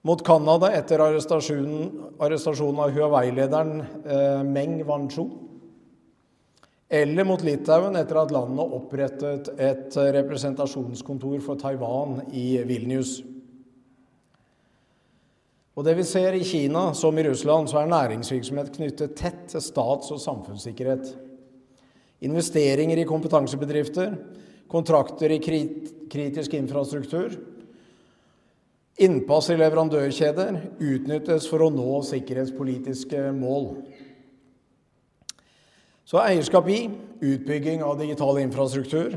mot 0.03 0.19
Canada 0.27 0.67
etter 0.75 0.99
arrestasjonen, 0.99 1.93
arrestasjonen 2.19 2.81
av 2.83 2.91
Huawei-lederen 2.91 3.77
eh, 4.03 4.41
Meng 4.43 4.81
Wanzhou. 4.83 5.29
Eller 6.93 7.25
mot 7.25 7.41
Litauen 7.41 7.95
etter 7.97 8.19
at 8.19 8.33
landet 8.35 8.73
opprettet 8.77 9.47
et 9.55 9.95
representasjonskontor 9.95 11.39
for 11.45 11.57
Taiwan 11.61 12.19
i 12.35 12.59
Vilnius. 12.67 13.21
Og 15.73 15.85
det 15.85 15.95
vi 15.97 16.05
ser 16.05 16.35
i 16.37 16.45
Kina, 16.45 16.91
som 16.93 17.17
i 17.17 17.23
Russland, 17.25 17.69
så 17.69 17.81
er 17.81 17.89
næringsvirksomhet 17.89 18.75
knyttet 18.75 19.15
tett 19.17 19.47
til 19.49 19.61
stats- 19.61 20.11
og 20.13 20.21
samfunnssikkerhet. 20.21 21.15
Investeringer 22.23 23.01
i 23.01 23.07
kompetansebedrifter, 23.09 24.13
kontrakter 24.69 25.33
i 25.33 25.41
kritisk 25.41 26.53
infrastruktur 26.53 27.33
Innpass 29.01 29.49
i 29.49 29.55
leverandørkjeder 29.57 30.57
utnyttes 30.77 31.47
for 31.49 31.65
å 31.65 31.71
nå 31.73 31.97
sikkerhetspolitiske 32.05 33.31
mål. 33.33 33.71
Så 36.05 36.19
eierskap 36.21 36.67
i, 36.69 36.83
utbygging 37.23 37.81
av 37.81 37.97
digital 37.97 38.37
infrastruktur, 38.43 39.15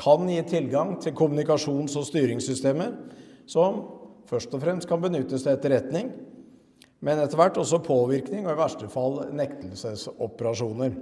kan 0.00 0.24
gi 0.30 0.40
tilgang 0.48 0.94
til 1.02 1.12
kommunikasjons- 1.18 1.98
og 2.00 2.06
styringssystemer 2.08 2.94
som 3.44 3.82
først 4.32 4.54
og 4.56 4.62
fremst 4.64 4.88
kan 4.88 5.02
benyttes 5.02 5.44
til 5.44 5.52
etterretning, 5.52 6.12
men 7.02 7.20
etter 7.20 7.36
hvert 7.36 7.58
også 7.60 7.82
påvirkning 7.84 8.46
og 8.46 8.54
i 8.54 8.60
verste 8.60 8.88
fall 8.90 9.18
nektelsesoperasjoner. 9.36 10.94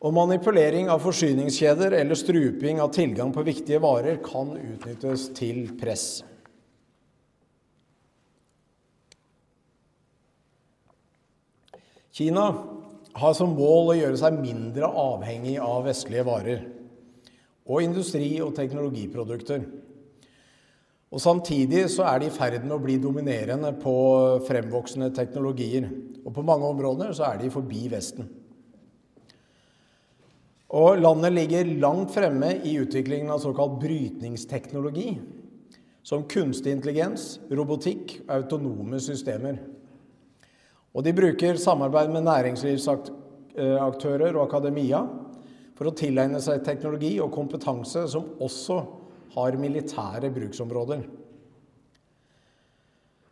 Og 0.00 0.16
manipulering 0.16 0.88
av 0.88 1.02
forsyningskjeder 1.04 1.94
eller 1.98 2.16
struping 2.16 2.80
av 2.80 2.92
tilgang 2.96 3.32
på 3.36 3.44
viktige 3.46 3.80
varer 3.84 4.18
kan 4.24 4.54
utnyttes 4.56 5.28
til 5.36 5.66
press. 5.80 6.22
Kina 12.16 12.48
har 13.16 13.36
som 13.36 13.54
mål 13.56 13.92
å 13.92 13.98
gjøre 14.00 14.18
seg 14.20 14.40
mindre 14.40 14.88
avhengig 14.88 15.56
av 15.62 15.84
vestlige 15.86 16.26
varer 16.26 16.66
og 17.70 17.84
industri- 17.84 18.40
og 18.42 18.52
teknologiprodukter. 18.56 19.62
Og 21.10 21.18
Samtidig 21.18 21.88
så 21.90 22.04
er 22.06 22.20
de 22.22 22.28
i 22.28 22.34
ferd 22.34 22.62
med 22.62 22.76
å 22.76 22.82
bli 22.82 22.94
dominerende 23.02 23.72
på 23.82 23.94
fremvoksende 24.46 25.08
teknologier. 25.14 25.88
Og 26.22 26.34
på 26.36 26.44
mange 26.46 26.68
områder 26.70 27.10
så 27.16 27.24
er 27.32 27.40
de 27.40 27.50
forbi 27.50 27.88
Vesten. 27.90 28.28
Og 30.70 31.00
landet 31.02 31.34
ligger 31.34 31.66
langt 31.82 32.14
fremme 32.14 32.52
i 32.62 32.76
utviklingen 32.78 33.32
av 33.34 33.42
såkalt 33.42 33.80
brytningsteknologi, 33.82 35.18
som 36.06 36.28
kunstig 36.30 36.70
intelligens, 36.76 37.40
robotikk 37.50 38.22
og 38.22 38.30
autonome 38.36 39.00
systemer. 39.02 39.58
Og 40.94 41.02
de 41.06 41.12
bruker 41.14 41.58
samarbeid 41.58 42.10
med 42.14 42.22
næringslivsaktører 42.26 44.36
og 44.36 44.46
akademia 44.46 45.00
for 45.74 45.86
å 45.90 45.96
tilegne 45.96 46.40
seg 46.42 46.64
teknologi 46.66 47.18
og 47.18 47.34
kompetanse 47.34 48.06
som 48.14 48.24
også 48.38 48.84
har 49.34 49.58
militære 49.60 50.30
bruksområder. 50.34 51.04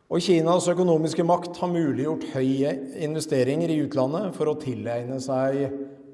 Og 0.08 0.24
Kinas 0.24 0.68
økonomiske 0.72 1.24
makt 1.28 1.58
har 1.60 1.68
muliggjort 1.68 2.24
høye 2.32 2.72
investeringer 3.04 3.68
i 3.68 3.82
utlandet 3.84 4.32
for 4.36 4.48
å 4.48 4.56
tilegne 4.60 5.18
seg 5.20 5.66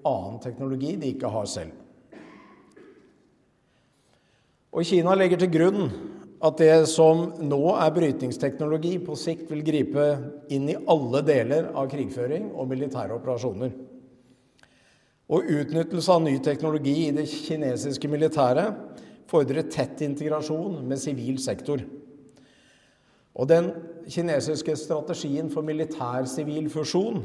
annen 0.04 0.40
teknologi 0.42 0.96
de 0.98 1.12
ikke 1.14 1.30
har 1.30 1.46
selv. 1.46 1.80
Og 4.74 4.82
Kina 4.82 5.14
legger 5.14 5.38
til 5.38 5.52
grunn 5.54 5.84
at 6.44 6.58
det 6.58 6.88
som 6.90 7.28
nå 7.46 7.62
er 7.78 7.92
brytningsteknologi, 7.94 8.98
på 9.00 9.14
sikt 9.16 9.46
vil 9.52 9.62
gripe 9.64 10.08
inn 10.52 10.66
i 10.68 10.76
alle 10.90 11.22
deler 11.24 11.70
av 11.72 11.86
krigføring 11.92 12.50
og 12.52 12.68
militære 12.72 13.14
operasjoner. 13.14 13.70
Og 15.32 15.46
utnyttelse 15.54 16.12
av 16.12 16.20
ny 16.26 16.34
teknologi 16.44 16.96
i 17.06 17.14
det 17.16 17.24
kinesiske 17.30 18.10
militæret 18.12 18.74
fordrer 19.30 19.68
tett 19.72 20.02
integrasjon 20.04 20.82
med 20.88 21.00
sivil 21.00 21.38
sektor. 21.42 21.82
Og 23.34 23.48
den 23.50 23.72
kinesiske 24.06 24.76
strategien 24.78 25.50
for 25.50 25.66
militær-sivil 25.66 26.68
fusjon 26.70 27.24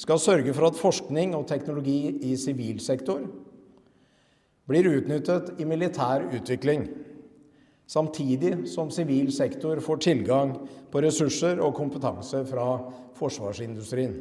skal 0.00 0.18
sørge 0.18 0.54
for 0.56 0.70
at 0.70 0.80
forskning 0.80 1.36
og 1.38 1.46
teknologi 1.50 2.16
i 2.32 2.34
sivil 2.40 2.80
sektor 2.82 3.22
blir 4.66 4.88
utnyttet 4.88 5.52
i 5.60 5.66
militær 5.68 6.24
utvikling 6.32 6.86
samtidig 7.92 8.68
som 8.72 8.90
sivil 8.90 9.32
sektor 9.34 9.80
får 9.84 10.02
tilgang 10.06 10.54
på 10.90 11.02
ressurser 11.04 11.60
og 11.60 11.74
kompetanse 11.76 12.44
fra 12.48 12.68
forsvarsindustrien. 13.18 14.14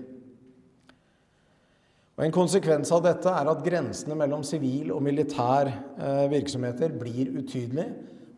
Og 2.22 2.28
En 2.28 2.34
konsekvens 2.36 2.92
av 2.94 3.00
dette 3.02 3.32
er 3.34 3.48
at 3.50 3.64
grensene 3.66 4.14
mellom 4.14 4.44
sivil 4.46 4.92
og 4.94 5.00
militær 5.02 5.72
eh, 5.72 6.28
virksomheter 6.30 6.94
blir 6.94 7.32
utydelige. 7.34 7.88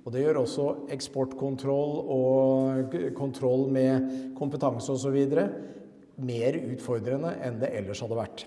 Og 0.05 0.13
det 0.15 0.21
gjør 0.23 0.39
også 0.39 0.67
eksportkontroll 0.95 1.91
og 2.15 2.95
kontroll 3.17 3.67
med 3.75 4.07
kompetanse 4.39 4.87
osv. 4.95 5.19
mer 6.15 6.59
utfordrende 6.61 7.35
enn 7.43 7.59
det 7.59 7.73
ellers 7.75 7.99
hadde 7.99 8.21
vært. 8.21 8.45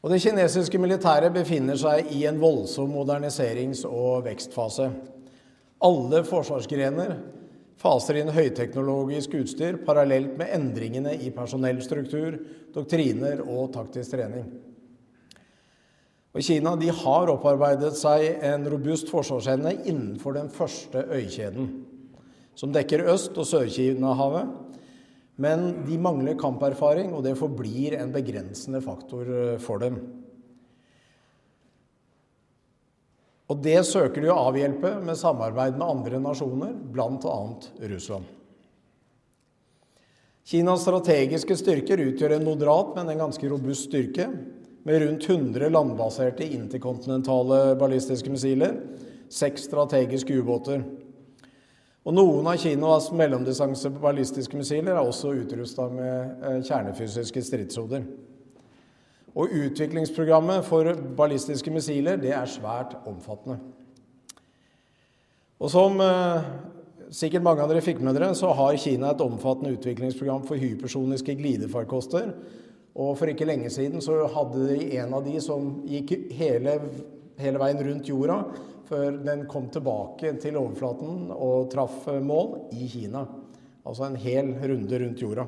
Og 0.00 0.10
Det 0.14 0.22
kinesiske 0.24 0.80
militæret 0.80 1.36
befinner 1.36 1.76
seg 1.76 2.14
i 2.16 2.24
en 2.24 2.40
voldsom 2.40 2.96
moderniserings- 2.96 3.84
og 3.84 4.24
vekstfase. 4.24 4.88
Alle 5.84 6.24
forsvarsgrener 6.24 7.18
faser 7.80 8.20
inn 8.20 8.32
høyteknologisk 8.32 9.36
utstyr 9.40 9.80
parallelt 9.86 10.36
med 10.38 10.52
endringene 10.56 11.14
i 11.20 11.32
personellstruktur, 11.34 12.38
doktriner 12.74 13.42
og 13.44 13.72
taktisk 13.76 14.16
trening. 14.16 14.46
Og 16.36 16.44
Kina 16.44 16.74
har 16.76 17.32
opparbeidet 17.32 17.94
seg 17.96 18.42
en 18.44 18.66
robust 18.68 19.08
forsvarsevne 19.08 19.72
innenfor 19.88 20.36
den 20.36 20.50
første 20.52 21.06
øykjeden, 21.08 21.70
som 22.56 22.72
dekker 22.72 23.08
Øst- 23.12 23.36
og 23.40 23.48
Sør-Kina-havet 23.48 24.66
men 25.42 25.66
de 25.84 25.98
mangler 26.00 26.36
kamperfaring, 26.40 27.12
og 27.12 27.24
det 27.26 27.36
forblir 27.36 27.98
en 27.98 28.12
begrensende 28.14 28.80
faktor 28.84 29.28
eh, 29.28 29.58
for 29.60 29.82
dem. 29.82 29.98
Og 33.46 33.60
det 33.62 33.78
søker 33.86 34.24
de 34.24 34.30
å 34.32 34.40
avhjelpe 34.48 34.96
med 35.06 35.18
samarbeid 35.18 35.76
med 35.78 35.86
andre 35.86 36.18
nasjoner, 36.22 36.72
bl.a. 36.74 37.36
Russland. 37.92 38.32
Kinas 40.46 40.82
strategiske 40.82 41.56
styrker 41.58 42.02
utgjør 42.04 42.36
en 42.36 42.46
moderat, 42.46 42.92
men 42.94 43.08
en 43.10 43.24
ganske 43.24 43.48
robust 43.50 43.88
styrke, 43.88 44.28
med 44.86 45.02
rundt 45.02 45.24
100 45.26 45.70
landbaserte 45.74 46.46
interkontinentale 46.46 47.74
ballistiske 47.78 48.30
missiler, 48.30 48.76
seks 49.26 49.66
strategiske 49.66 50.36
ubåter. 50.38 50.84
Og 52.06 52.14
Noen 52.14 52.46
av 52.46 52.60
Kinas 52.62 53.08
mellomdistanse 53.10 53.90
ballistiske 53.98 54.54
missiler 54.54 54.94
er 54.94 55.02
også 55.02 55.34
utrusta 55.34 55.88
med 55.90 56.46
eh, 56.46 56.60
kjernefysiske 56.68 57.42
stridshoder. 57.42 58.06
Og 59.36 59.52
Utviklingsprogrammet 59.52 60.64
for 60.64 60.88
ballistiske 61.16 61.72
missiler 61.72 62.16
det 62.20 62.32
er 62.32 62.48
svært 62.48 62.94
omfattende. 63.08 63.58
Og 65.60 65.72
Som 65.72 66.00
eh, 66.04 66.46
sikkert 67.12 67.44
mange 67.44 67.64
av 67.64 67.72
dere 67.72 67.84
fikk 67.84 68.00
med 68.04 68.16
dere, 68.16 68.32
så 68.36 68.52
har 68.56 68.78
Kina 68.80 69.12
et 69.12 69.24
omfattende 69.24 69.74
utviklingsprogram 69.76 70.44
for 70.48 70.60
hypersoniske 70.60 71.36
glidefarkoster. 71.36 72.32
Og 72.96 73.12
For 73.20 73.28
ikke 73.28 73.48
lenge 73.48 73.68
siden 73.72 74.00
så 74.04 74.22
hadde 74.32 74.70
de 74.70 74.96
en 75.02 75.12
av 75.16 75.24
de 75.24 75.36
som 75.44 75.82
gikk 75.88 76.14
hele, 76.36 76.78
hele 77.40 77.60
veien 77.60 77.84
rundt 77.84 78.08
jorda 78.08 78.40
før 78.86 79.18
den 79.18 79.44
kom 79.50 79.66
tilbake 79.74 80.30
til 80.40 80.56
overflaten 80.60 81.28
og 81.34 81.68
traff 81.72 82.06
mål 82.22 82.70
i 82.72 82.88
Kina. 82.88 83.26
Altså 83.86 84.06
en 84.06 84.18
hel 84.18 84.54
runde 84.62 85.00
rundt 85.02 85.22
jorda. 85.22 85.44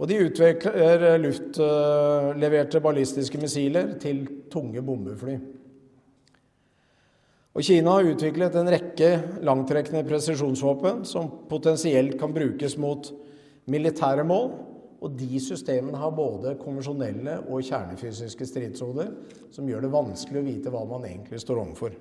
Og 0.00 0.08
de 0.08 0.16
utvikler 0.24 1.18
luftleverte 1.20 2.80
ballistiske 2.80 3.40
missiler 3.40 3.98
til 4.00 4.22
tunge 4.52 4.80
bombefly. 4.84 5.34
Og 7.50 7.66
Kina 7.66 7.98
har 7.98 8.08
utviklet 8.08 8.56
en 8.56 8.70
rekke 8.72 9.10
langtrekkende 9.44 10.06
presisjonsvåpen 10.08 11.02
som 11.08 11.28
potensielt 11.50 12.16
kan 12.20 12.32
brukes 12.32 12.78
mot 12.80 13.10
militære 13.70 14.24
mål 14.24 14.52
og 15.00 15.16
de 15.16 15.40
systemene 15.40 15.98
har 15.98 16.12
både 16.12 16.54
konvensjonelle 16.60 17.38
og 17.48 17.64
kjernefysiske 17.64 18.46
stridshoder, 18.46 19.12
som 19.52 19.68
gjør 19.68 19.86
det 19.86 19.92
vanskelig 19.94 20.40
å 20.42 20.46
vite 20.46 20.72
hva 20.72 20.84
man 20.88 21.06
egentlig 21.08 21.40
står 21.40 21.62
overfor. 21.62 21.94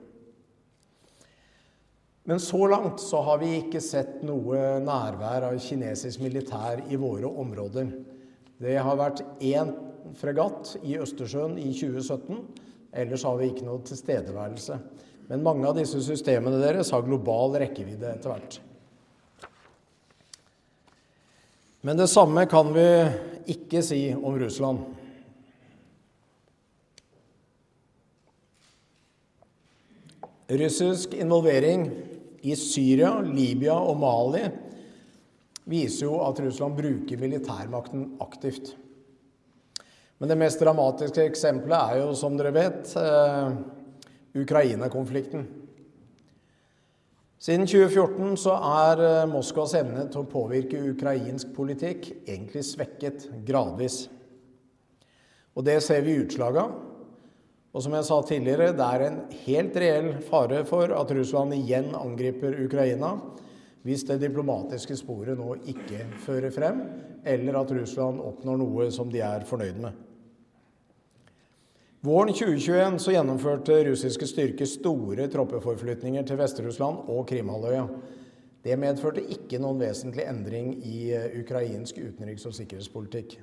Men 2.30 2.40
så 2.40 2.68
langt 2.68 3.00
så 3.00 3.22
har 3.26 3.40
vi 3.42 3.56
ikke 3.58 3.80
sett 3.82 4.20
noe 4.22 4.76
nærvær 4.86 5.48
av 5.48 5.56
kinesisk 5.66 6.22
militær 6.22 6.84
i 6.86 6.98
våre 7.02 7.26
områder. 7.26 7.88
Det 8.62 8.76
har 8.78 8.98
vært 9.00 9.24
én 9.42 9.72
fregatt 10.20 10.76
i 10.86 11.00
Østersjøen 11.02 11.56
i 11.58 11.72
2017. 11.74 12.44
Ellers 13.02 13.24
har 13.26 13.40
vi 13.40 13.48
ikke 13.50 13.66
noe 13.66 13.82
tilstedeværelse. 13.82 14.78
Men 15.32 15.42
mange 15.42 15.66
av 15.72 15.80
disse 15.80 16.04
systemene 16.06 16.60
deres 16.62 16.92
har 16.94 17.02
global 17.08 17.58
rekkevidde 17.64 18.12
etter 18.12 18.36
hvert. 18.36 18.60
Men 21.82 21.98
det 21.98 22.12
samme 22.14 22.46
kan 22.52 22.70
vi 22.78 22.86
ikke 23.56 23.82
si 23.90 24.04
om 24.14 24.38
Russland. 24.38 24.86
Russisk 30.62 31.18
involvering 31.18 31.90
i 32.44 32.56
Syria, 32.56 33.20
Libya 33.22 33.76
og 33.76 33.98
Mali 34.00 34.44
viser 35.70 36.08
jo 36.08 36.20
at 36.26 36.40
Russland 36.42 36.78
bruker 36.78 37.20
militærmakten 37.22 38.06
aktivt. 38.24 38.74
Men 40.20 40.32
det 40.32 40.40
mest 40.40 40.60
dramatiske 40.60 41.24
eksempelet 41.30 41.80
er 41.80 42.02
jo, 42.02 42.14
som 42.18 42.36
dere 42.38 42.52
vet, 42.56 42.92
eh, 43.00 44.42
Ukraina-konflikten. 44.42 45.46
Siden 47.40 47.68
2014 47.68 48.36
så 48.38 48.58
er 48.84 49.04
eh, 49.06 49.30
Moskvas 49.32 49.78
evne 49.80 50.10
til 50.12 50.26
å 50.26 50.32
påvirke 50.32 50.82
ukrainsk 50.92 51.54
politikk 51.56 52.10
egentlig 52.28 52.66
svekket 52.68 53.30
gradvis. 53.48 54.10
Og 55.56 55.64
det 55.64 55.80
ser 55.86 56.04
vi 56.04 56.20
utslag 56.20 56.60
av. 56.60 56.76
Og 57.70 57.84
som 57.86 57.94
jeg 57.94 58.06
sa 58.08 58.18
tidligere, 58.26 58.72
det 58.74 58.86
er 58.86 59.06
en 59.06 59.20
helt 59.44 59.76
reell 59.78 60.10
fare 60.26 60.64
for 60.66 60.90
at 60.96 61.12
Russland 61.14 61.54
igjen 61.58 61.92
angriper 61.98 62.58
Ukraina 62.66 63.14
hvis 63.86 64.04
det 64.10 64.20
diplomatiske 64.20 64.98
sporet 65.00 65.38
nå 65.40 65.54
ikke 65.72 66.04
fører 66.26 66.52
frem, 66.52 66.82
eller 67.24 67.62
at 67.62 67.72
Russland 67.78 68.20
oppnår 68.20 68.58
noe 68.60 68.90
som 68.92 69.12
de 69.12 69.22
er 69.24 69.46
fornøyd 69.48 69.80
med. 69.86 70.06
Våren 72.04 72.32
2021 72.32 73.00
så 73.04 73.12
gjennomførte 73.12 73.78
russiske 73.88 74.28
styrker 74.28 74.68
store 74.68 75.26
troppeforflytninger 75.32 76.24
til 76.28 76.40
Vest-Russland 76.40 77.10
og 77.12 77.26
Krimhalvøya. 77.28 77.86
Det 78.64 78.76
medførte 78.80 79.24
ikke 79.36 79.60
noen 79.60 79.80
vesentlig 79.80 80.26
endring 80.28 80.74
i 80.84 81.10
eh, 81.16 81.32
ukrainsk 81.40 82.00
utenriks- 82.00 82.48
og 82.48 82.56
sikkerhetspolitikk. 82.56 83.38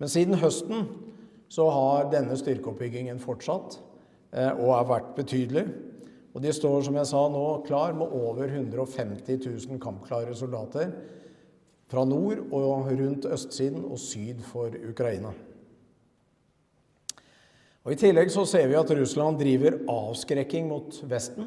Men 0.00 0.12
siden 0.12 0.40
høsten 0.40 0.84
så 1.48 1.68
har 1.70 2.08
denne 2.12 2.36
styrkeoppbyggingen 2.38 3.20
fortsatt 3.22 3.78
eh, 4.32 4.52
og 4.52 4.72
har 4.74 4.88
vært 4.90 5.12
betydelig. 5.18 5.66
Og 6.36 6.42
de 6.44 6.52
står, 6.52 6.82
som 6.84 6.96
jeg 6.98 7.08
sa 7.08 7.22
nå, 7.32 7.44
klar 7.64 7.94
med 7.96 8.12
over 8.12 8.50
150 8.50 9.38
000 9.46 9.80
kampklare 9.80 10.34
soldater 10.36 10.90
fra 11.88 12.02
nord 12.04 12.42
og 12.50 12.90
rundt 12.90 13.28
østsiden 13.30 13.86
og 13.86 14.00
syd 14.02 14.42
for 14.44 14.74
Ukraina. 14.90 15.30
Og 17.86 17.94
I 17.94 18.00
tillegg 18.00 18.32
så 18.34 18.42
ser 18.50 18.66
vi 18.66 18.76
at 18.76 18.90
Russland 18.98 19.38
driver 19.38 19.78
avskrekking 19.86 20.66
mot 20.68 20.98
Vesten 21.06 21.46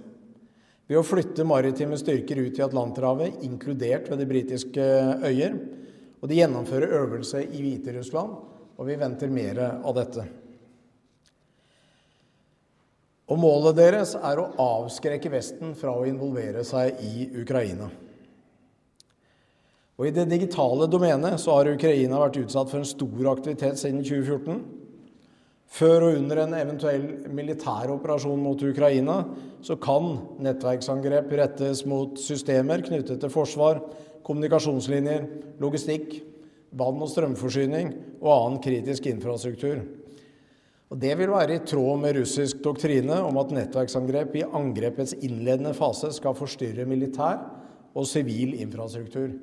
ved 0.90 0.98
å 0.98 1.06
flytte 1.06 1.46
maritime 1.46 2.00
styrker 2.00 2.40
ut 2.42 2.58
i 2.58 2.64
Atlanterhavet, 2.66 3.44
inkludert 3.46 4.08
ved 4.10 4.24
de 4.24 4.28
britiske 4.30 4.86
øyer. 5.28 5.60
Og 6.20 6.32
de 6.32 6.40
gjennomfører 6.40 6.96
øvelse 6.98 7.44
i 7.46 7.62
Hviterussland, 7.62 8.32
og 8.80 8.88
vi 8.88 8.96
venter 9.00 9.32
mer 9.32 9.60
av 9.84 9.92
dette. 9.98 10.24
Og 13.30 13.38
Målet 13.38 13.76
deres 13.78 14.16
er 14.16 14.40
å 14.42 14.50
avskrekke 14.64 15.30
Vesten 15.30 15.76
fra 15.78 15.92
å 15.94 16.06
involvere 16.10 16.64
seg 16.66 17.02
i 17.06 17.28
Ukraina. 17.44 17.90
Og 20.00 20.08
I 20.08 20.14
det 20.16 20.30
digitale 20.32 20.88
domenet 20.88 21.36
så 21.44 21.58
har 21.58 21.70
Ukraina 21.74 22.22
vært 22.24 22.40
utsatt 22.40 22.72
for 22.72 22.80
en 22.80 22.88
stor 22.88 23.28
aktivitet 23.34 23.82
siden 23.82 24.00
2014. 24.00 24.62
Før 25.70 26.08
og 26.08 26.16
under 26.24 26.40
en 26.46 26.56
eventuell 26.58 27.04
militær 27.36 27.92
operasjon 27.94 28.40
mot 28.42 28.64
Ukraina 28.64 29.20
så 29.62 29.76
kan 29.78 30.16
nettverksangrep 30.42 31.30
rettes 31.38 31.84
mot 31.86 32.16
systemer 32.18 32.82
knyttet 32.88 33.20
til 33.22 33.34
forsvar, 33.34 33.84
kommunikasjonslinjer, 34.26 35.28
logistikk, 35.62 36.16
vann- 36.72 37.02
og 37.02 37.10
strømforsyning 37.12 37.94
og 38.22 38.30
annen 38.34 38.62
kritisk 38.64 39.08
infrastruktur. 39.10 39.82
Og 40.90 40.98
Det 40.98 41.18
vil 41.18 41.30
være 41.30 41.56
i 41.56 41.66
tråd 41.66 42.00
med 42.02 42.16
russisk 42.18 42.64
doktrine 42.66 43.20
om 43.22 43.38
at 43.38 43.52
nettverksangrep 43.54 44.36
i 44.40 44.44
angrepets 44.44 45.14
innledende 45.22 45.76
fase 45.78 46.10
skal 46.16 46.38
forstyrre 46.38 46.88
militær 46.90 47.44
og 47.94 48.08
sivil 48.10 48.56
infrastruktur. 48.58 49.36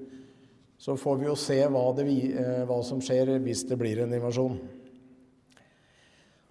Så 0.79 0.97
får 0.99 1.21
vi 1.21 1.29
jo 1.29 1.37
se 1.39 1.61
hva, 1.71 1.85
det, 1.97 2.07
eh, 2.35 2.65
hva 2.67 2.83
som 2.85 2.99
skjer 3.01 3.39
hvis 3.41 3.65
det 3.69 3.79
blir 3.79 4.03
en 4.03 4.12
invasjon. 4.12 4.59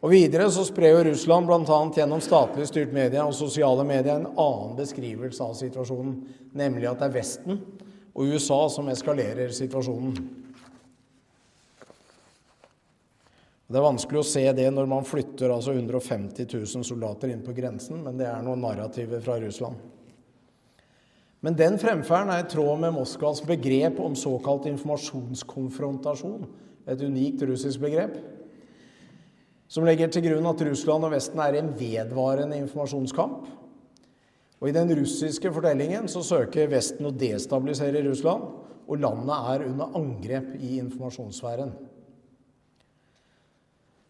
Og 0.05 0.11
Videre 0.11 0.47
så 0.53 0.63
sprer 0.65 0.93
jo 0.93 1.03
Russland 1.09 1.47
bl.a. 1.49 1.77
gjennom 1.97 2.21
statlig 2.21 2.67
styrt 2.69 2.93
media 2.93 3.25
og 3.25 3.33
sosiale 3.33 3.83
medier 3.83 4.19
en 4.19 4.27
annen 4.37 4.75
beskrivelse 4.77 5.43
av 5.43 5.55
situasjonen, 5.57 6.19
nemlig 6.53 6.87
at 6.89 7.01
det 7.01 7.09
er 7.09 7.15
Vesten 7.15 7.61
og 8.13 8.31
USA 8.31 8.59
som 8.69 8.89
eskalerer 8.91 9.49
situasjonen. 9.55 10.44
Det 13.65 13.79
er 13.79 13.85
vanskelig 13.85 14.21
å 14.21 14.27
se 14.29 14.43
det 14.53 14.67
når 14.69 14.89
man 14.89 15.07
flytter 15.07 15.49
altså 15.49 15.73
150 15.73 16.45
000 16.45 16.85
soldater 16.85 17.31
inn 17.33 17.41
på 17.45 17.55
grensen, 17.57 18.03
men 18.05 18.19
det 18.19 18.27
er 18.29 18.43
noen 18.45 18.61
narrativer 18.61 19.23
fra 19.25 19.39
Russland. 19.41 19.79
Men 21.45 21.57
den 21.57 21.79
fremferden 21.81 22.31
er 22.33 22.43
i 22.43 22.49
tråd 22.49 22.79
med 22.81 22.93
Moskvas 22.93 23.41
begrep 23.45 23.99
om 24.01 24.17
såkalt 24.17 24.67
informasjonskonfrontasjon, 24.69 26.45
et 26.85 27.01
unikt 27.01 27.41
russisk 27.49 27.81
begrep 27.81 28.19
som 29.67 29.85
legger 29.87 30.11
til 30.13 30.27
grunn 30.27 30.45
at 30.45 30.61
Russland 30.67 31.07
og 31.07 31.13
Vesten 31.15 31.41
er 31.41 31.55
i 31.55 31.61
en 31.63 31.71
vedvarende 31.77 32.57
informasjonskamp. 32.61 33.47
Og 34.61 34.69
I 34.69 34.75
den 34.75 34.93
russiske 34.97 35.49
fortellingen 35.51 36.05
så 36.11 36.21
søker 36.23 36.69
Vesten 36.71 37.09
å 37.09 37.13
destabilisere 37.13 38.03
Russland, 38.05 38.45
og 38.85 39.01
landet 39.01 39.49
er 39.51 39.65
under 39.65 39.97
angrep 39.97 40.53
i 40.61 40.77
informasjonssfæren. 40.83 41.73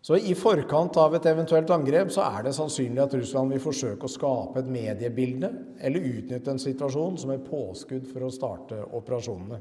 Så 0.05 0.19
I 0.21 0.35
forkant 0.37 0.99
av 1.01 1.15
et 1.17 1.25
eventuelt 1.25 1.71
angrep 1.73 2.11
så 2.13 2.27
er 2.27 2.43
det 2.45 2.51
sannsynlig 2.53 3.01
at 3.01 3.13
Russland 3.17 3.49
vil 3.55 3.61
forsøke 3.63 4.05
å 4.05 4.11
skape 4.11 4.61
et 4.61 4.67
mediebilde 4.69 5.49
eller 5.81 6.05
utnytte 6.11 6.53
en 6.53 6.61
situasjon 6.61 7.17
som 7.17 7.31
et 7.33 7.47
påskudd 7.47 8.05
for 8.11 8.27
å 8.27 8.29
starte 8.29 8.83
operasjonene. 8.85 9.57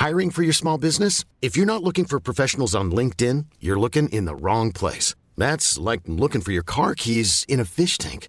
Hiring 0.00 0.32
for 0.32 0.42
your 0.42 0.56
small 0.56 0.78
business? 0.78 1.24
If 1.40 1.56
you're 1.56 1.66
not 1.66 1.84
looking 1.84 2.06
for 2.06 2.18
professionals 2.18 2.74
on 2.74 2.90
LinkedIn, 2.90 3.44
you're 3.60 3.78
looking 3.78 4.08
in 4.08 4.24
the 4.24 4.34
wrong 4.34 4.72
place. 4.72 5.14
That's 5.36 5.78
like 5.78 6.00
looking 6.08 6.40
for 6.40 6.50
your 6.50 6.64
car 6.64 6.96
keys 6.96 7.44
in 7.46 7.60
a 7.60 7.64
fish 7.64 7.98
tank. 7.98 8.28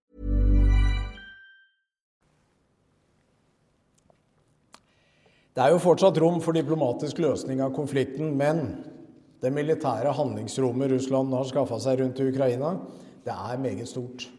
Det 5.51 5.59
er 5.59 5.73
jo 5.73 5.81
fortsatt 5.83 6.19
rom 6.23 6.39
for 6.39 6.55
diplomatisk 6.55 7.19
løsning 7.19 7.59
av 7.63 7.73
konflikten, 7.75 8.29
men 8.39 8.61
det 9.43 9.51
militære 9.51 10.13
handlingsrommet 10.15 10.93
Russland 10.93 11.33
har 11.35 11.49
skaffa 11.49 11.79
seg 11.81 11.99
rundt 11.99 12.21
Ukraina, 12.23 12.75
det 13.25 13.33
er 13.35 13.59
meget 13.59 13.89
stort. 13.89 14.29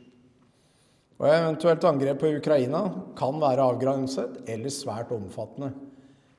Og 1.21 1.29
Eventuelt 1.29 1.85
angrep 1.87 2.19
på 2.23 2.33
Ukraina 2.39 2.81
kan 3.19 3.37
være 3.43 3.67
avgrenset 3.75 4.41
eller 4.51 4.73
svært 4.75 5.13
omfattende. 5.15 5.71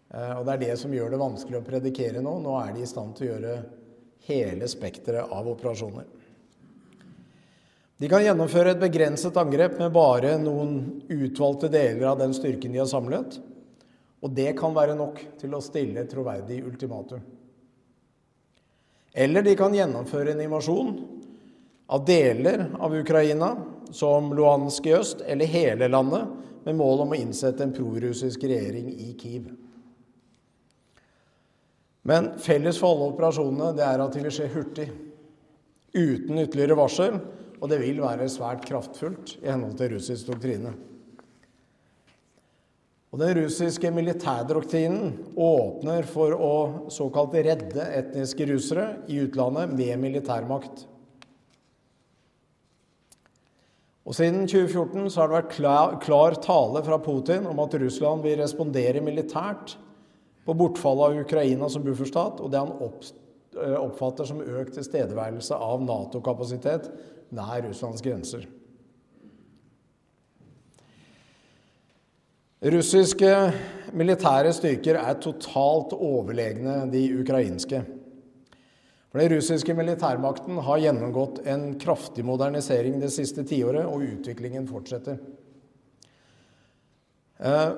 Eh, 0.09 0.33
og 0.39 0.45
Det 0.45 0.55
er 0.55 0.63
det 0.65 0.79
som 0.81 0.91
gjør 0.91 1.13
det 1.13 1.21
vanskelig 1.21 1.59
å 1.61 1.67
predikere 1.69 2.25
nå. 2.25 2.33
Nå 2.43 2.57
er 2.59 2.73
de 2.73 2.83
i 2.83 2.89
stand 2.89 3.15
til 3.15 3.29
å 3.29 3.31
gjøre 3.31 3.55
hele 4.27 4.67
spekteret 4.67 5.31
av 5.31 5.47
operasjoner. 5.53 6.09
De 8.01 8.09
kan 8.11 8.25
gjennomføre 8.25 8.73
et 8.73 8.81
begrenset 8.81 9.37
angrep 9.39 9.77
med 9.79 9.93
bare 9.95 10.35
noen 10.41 11.03
utvalgte 11.13 11.69
deler 11.71 12.09
av 12.09 12.19
den 12.19 12.33
styrken 12.35 12.73
de 12.73 12.81
har 12.81 12.89
samlet. 12.89 13.37
Og 14.23 14.31
det 14.31 14.53
kan 14.59 14.75
være 14.75 14.95
nok 14.95 15.19
til 15.41 15.55
å 15.55 15.61
stille 15.63 16.03
et 16.03 16.11
troverdig 16.11 16.61
ultimatum. 16.63 17.23
Eller 19.13 19.45
de 19.45 19.55
kan 19.59 19.75
gjennomføre 19.75 20.33
en 20.33 20.41
invasjon 20.41 20.93
av 21.93 22.05
deler 22.07 22.69
av 22.79 22.95
Ukraina, 22.95 23.51
som 23.93 24.31
Luhansk 24.33 24.87
i 24.89 24.95
øst, 24.97 25.21
eller 25.27 25.45
hele 25.45 25.91
landet, 25.91 26.31
med 26.63 26.79
mål 26.79 27.03
om 27.03 27.11
å 27.13 27.19
innsette 27.19 27.65
en 27.65 27.75
prorussisk 27.75 28.45
regjering 28.47 28.87
i 28.95 29.11
Kiev. 29.19 29.51
Men 32.07 32.31
felles 32.41 32.79
for 32.79 32.95
alle 32.95 33.11
operasjonene 33.11 33.75
det 33.77 33.83
er 33.85 34.01
at 34.03 34.15
de 34.15 34.23
vil 34.23 34.33
skje 34.33 34.49
hurtig, 34.55 34.87
uten 35.93 36.39
ytterligere 36.41 36.79
varsel, 36.79 37.19
og 37.59 37.69
det 37.71 37.79
vil 37.83 38.01
være 38.03 38.31
svært 38.31 38.65
kraftfullt 38.67 39.37
i 39.43 39.51
henhold 39.51 39.77
til 39.79 39.93
russisk 39.93 40.31
doktrine. 40.31 40.73
Og 43.13 43.19
Den 43.21 43.35
russiske 43.37 43.91
militærdoktrinen 43.93 45.11
åpner 45.37 46.07
for 46.09 46.33
å 46.33 46.53
såkalt 46.89 47.35
redde 47.45 47.85
etniske 47.93 48.47
russere 48.49 48.87
i 49.05 49.19
utlandet 49.21 49.75
med 49.77 49.99
militærmakt. 50.01 50.87
Og 54.03 54.17
Siden 54.17 54.47
2014 54.49 55.11
så 55.13 55.21
har 55.21 55.29
det 55.29 55.37
vært 55.37 55.53
klar, 55.53 55.93
klar 56.01 56.39
tale 56.41 56.81
fra 56.83 56.97
Putin 57.05 57.45
om 57.47 57.61
at 57.61 57.77
Russland 57.79 58.25
vil 58.25 58.41
respondere 58.41 59.05
militært 59.05 59.77
på 60.43 60.57
bortfallet 60.57 61.05
av 61.05 61.21
Ukraina 61.21 61.69
som 61.69 61.85
bufferstat, 61.85 62.41
og 62.41 62.49
det 62.51 62.59
han 62.65 62.73
opp, 62.83 63.05
oppfatter 63.53 64.27
som 64.27 64.41
økt 64.41 64.73
tilstedeværelse 64.79 65.55
av 65.55 65.85
Nato-kapasitet 65.85 66.89
nær 67.29 67.61
Russlands 67.69 68.01
grenser. 68.03 68.49
Russiske 72.63 73.29
militære 73.91 74.53
styrker 74.55 74.95
er 74.95 75.17
totalt 75.19 75.91
overlegne 75.97 76.85
de 76.93 77.01
ukrainske. 77.19 77.81
For 79.11 79.19
Den 79.19 79.33
russiske 79.35 79.73
militærmakten 79.75 80.61
har 80.63 80.79
gjennomgått 80.79 81.41
en 81.43 81.73
kraftig 81.77 82.23
modernisering 82.23 83.01
det 83.01 83.11
siste 83.11 83.43
tiåret, 83.43 83.83
og 83.83 84.05
utviklingen 84.07 84.69
fortsetter. 84.69 85.19
Eh, 87.43 87.73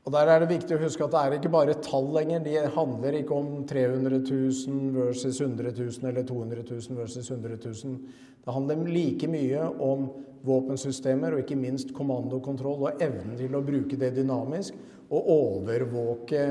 og 0.00 0.12
Der 0.16 0.32
er 0.32 0.40
det 0.40 0.48
viktig 0.48 0.78
å 0.78 0.80
huske 0.80 1.04
at 1.04 1.12
det 1.12 1.20
er 1.20 1.36
ikke 1.36 1.52
bare 1.52 1.76
tall 1.84 2.08
lenger. 2.16 2.40
De 2.40 2.56
handler 2.72 3.20
ikke 3.20 3.36
om 3.36 3.66
300 3.68 4.24
000 4.24 4.96
versus 4.96 5.42
100 5.44 5.76
000 5.76 6.08
eller 6.08 6.24
200 6.24 6.64
000 6.64 6.96
versus 6.96 7.30
100 7.30 7.60
000. 7.68 8.00
Det 8.40 8.54
handler 8.56 8.88
like 8.88 9.28
mye 9.28 9.68
om 9.76 10.08
våpensystemer 10.46 11.34
og 11.34 11.42
ikke 11.44 11.58
minst 11.58 11.94
kommandokontroll 11.96 12.86
og 12.86 13.02
evnen 13.02 13.36
til 13.38 13.56
å 13.56 13.64
bruke 13.64 13.98
det 14.00 14.14
dynamisk 14.16 14.78
og 15.10 15.32
overvåke 15.34 16.44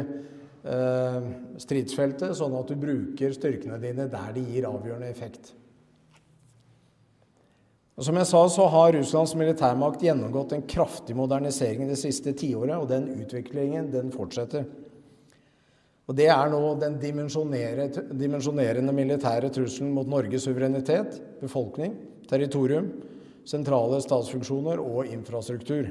Eh, 0.59 1.27
stridsfeltet, 1.63 2.33
sånn 2.35 2.57
at 2.59 2.67
du 2.67 2.75
bruker 2.75 3.31
styrkene 3.31 3.77
dine 3.79 4.09
der 4.11 4.33
de 4.35 4.41
gir 4.43 4.67
avgjørende 4.67 5.07
effekt. 5.07 5.53
Og 7.95 8.03
som 8.07 8.19
jeg 8.19 8.27
sa, 8.27 8.41
så 8.51 8.65
har 8.71 8.91
Russlands 8.95 9.35
militærmakt 9.39 10.03
gjennomgått 10.03 10.53
en 10.55 10.65
kraftig 10.67 11.15
modernisering 11.19 11.87
det 11.87 11.99
siste 11.99 12.33
tiåret, 12.35 12.75
og 12.75 12.89
den 12.91 13.07
utviklingen 13.21 13.87
den 13.91 14.11
fortsetter. 14.11 14.67
Og 16.09 16.15
Det 16.17 16.27
er 16.33 16.49
nå 16.49 16.59
den 16.81 16.97
dimensjonerende 16.99 18.93
militære 18.95 19.51
trusselen 19.53 19.91
mot 19.93 20.07
Norges 20.09 20.47
suverenitet, 20.47 21.19
befolkning, 21.39 21.93
territorium, 22.27 22.89
sentrale 23.49 23.99
statsfunksjoner 24.03 24.81
og 24.83 25.09
infrastruktur. 25.09 25.89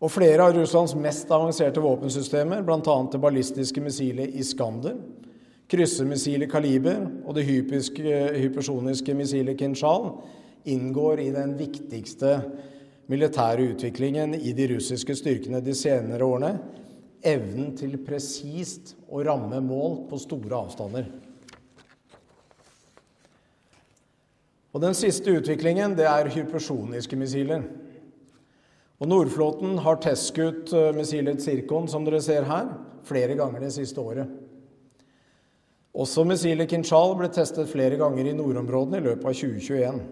Og 0.00 0.08
flere 0.08 0.46
av 0.46 0.54
Russlands 0.56 0.94
mest 0.96 1.28
avanserte 1.34 1.82
våpensystemer, 1.84 2.62
bl.a. 2.64 2.96
det 3.12 3.20
ballistiske 3.20 3.82
missilet 3.84 4.32
Iskander, 4.40 4.96
kryssemissilet 5.70 6.50
Kaliber 6.50 7.02
og 7.26 7.36
det 7.36 7.44
hypersoniske 7.46 9.14
missilet 9.18 9.58
Kinshal, 9.60 10.14
inngår 10.70 11.20
i 11.20 11.30
den 11.34 11.52
viktigste 11.58 12.38
militære 13.10 13.72
utviklingen 13.74 14.34
i 14.38 14.54
de 14.56 14.70
russiske 14.72 15.16
styrkene 15.18 15.60
de 15.64 15.74
senere 15.76 16.26
årene 16.26 16.54
evnen 17.26 17.74
til 17.76 17.98
presist 18.04 18.94
å 19.10 19.20
ramme 19.26 19.60
mål 19.64 20.04
på 20.08 20.20
store 20.20 20.62
avstander. 20.64 21.08
Og 24.70 24.82
Den 24.82 24.94
siste 24.94 25.32
utviklingen 25.34 25.96
det 25.98 26.06
er 26.06 26.30
hypersoniske 26.30 27.18
missiler. 27.18 27.64
Og 29.00 29.08
Nordflåten 29.08 29.78
har 29.82 29.98
testskutt 30.02 30.74
eh, 30.76 30.92
missilet 30.94 31.42
Zirkon, 31.42 31.88
som 31.88 32.04
dere 32.06 32.20
ser 32.22 32.46
her, 32.46 32.68
flere 33.08 33.34
ganger 33.38 33.64
det 33.64 33.72
siste 33.74 34.02
året. 34.02 34.28
Også 35.90 36.22
missilet 36.28 36.70
Kinshal 36.70 37.16
ble 37.18 37.30
testet 37.34 37.70
flere 37.72 37.98
ganger 37.98 38.28
i 38.28 38.34
nordområdene 38.36 39.00
i 39.00 39.06
løpet 39.08 39.26
av 39.26 39.38
2021. 39.40 40.02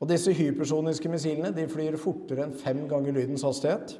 Og 0.00 0.08
Disse 0.10 0.32
hypersoniske 0.34 1.10
missilene 1.12 1.52
de 1.54 1.68
flyr 1.70 1.98
fortere 2.00 2.46
enn 2.46 2.56
fem 2.58 2.86
ganger 2.90 3.18
lydens 3.18 3.44
hastighet 3.46 3.98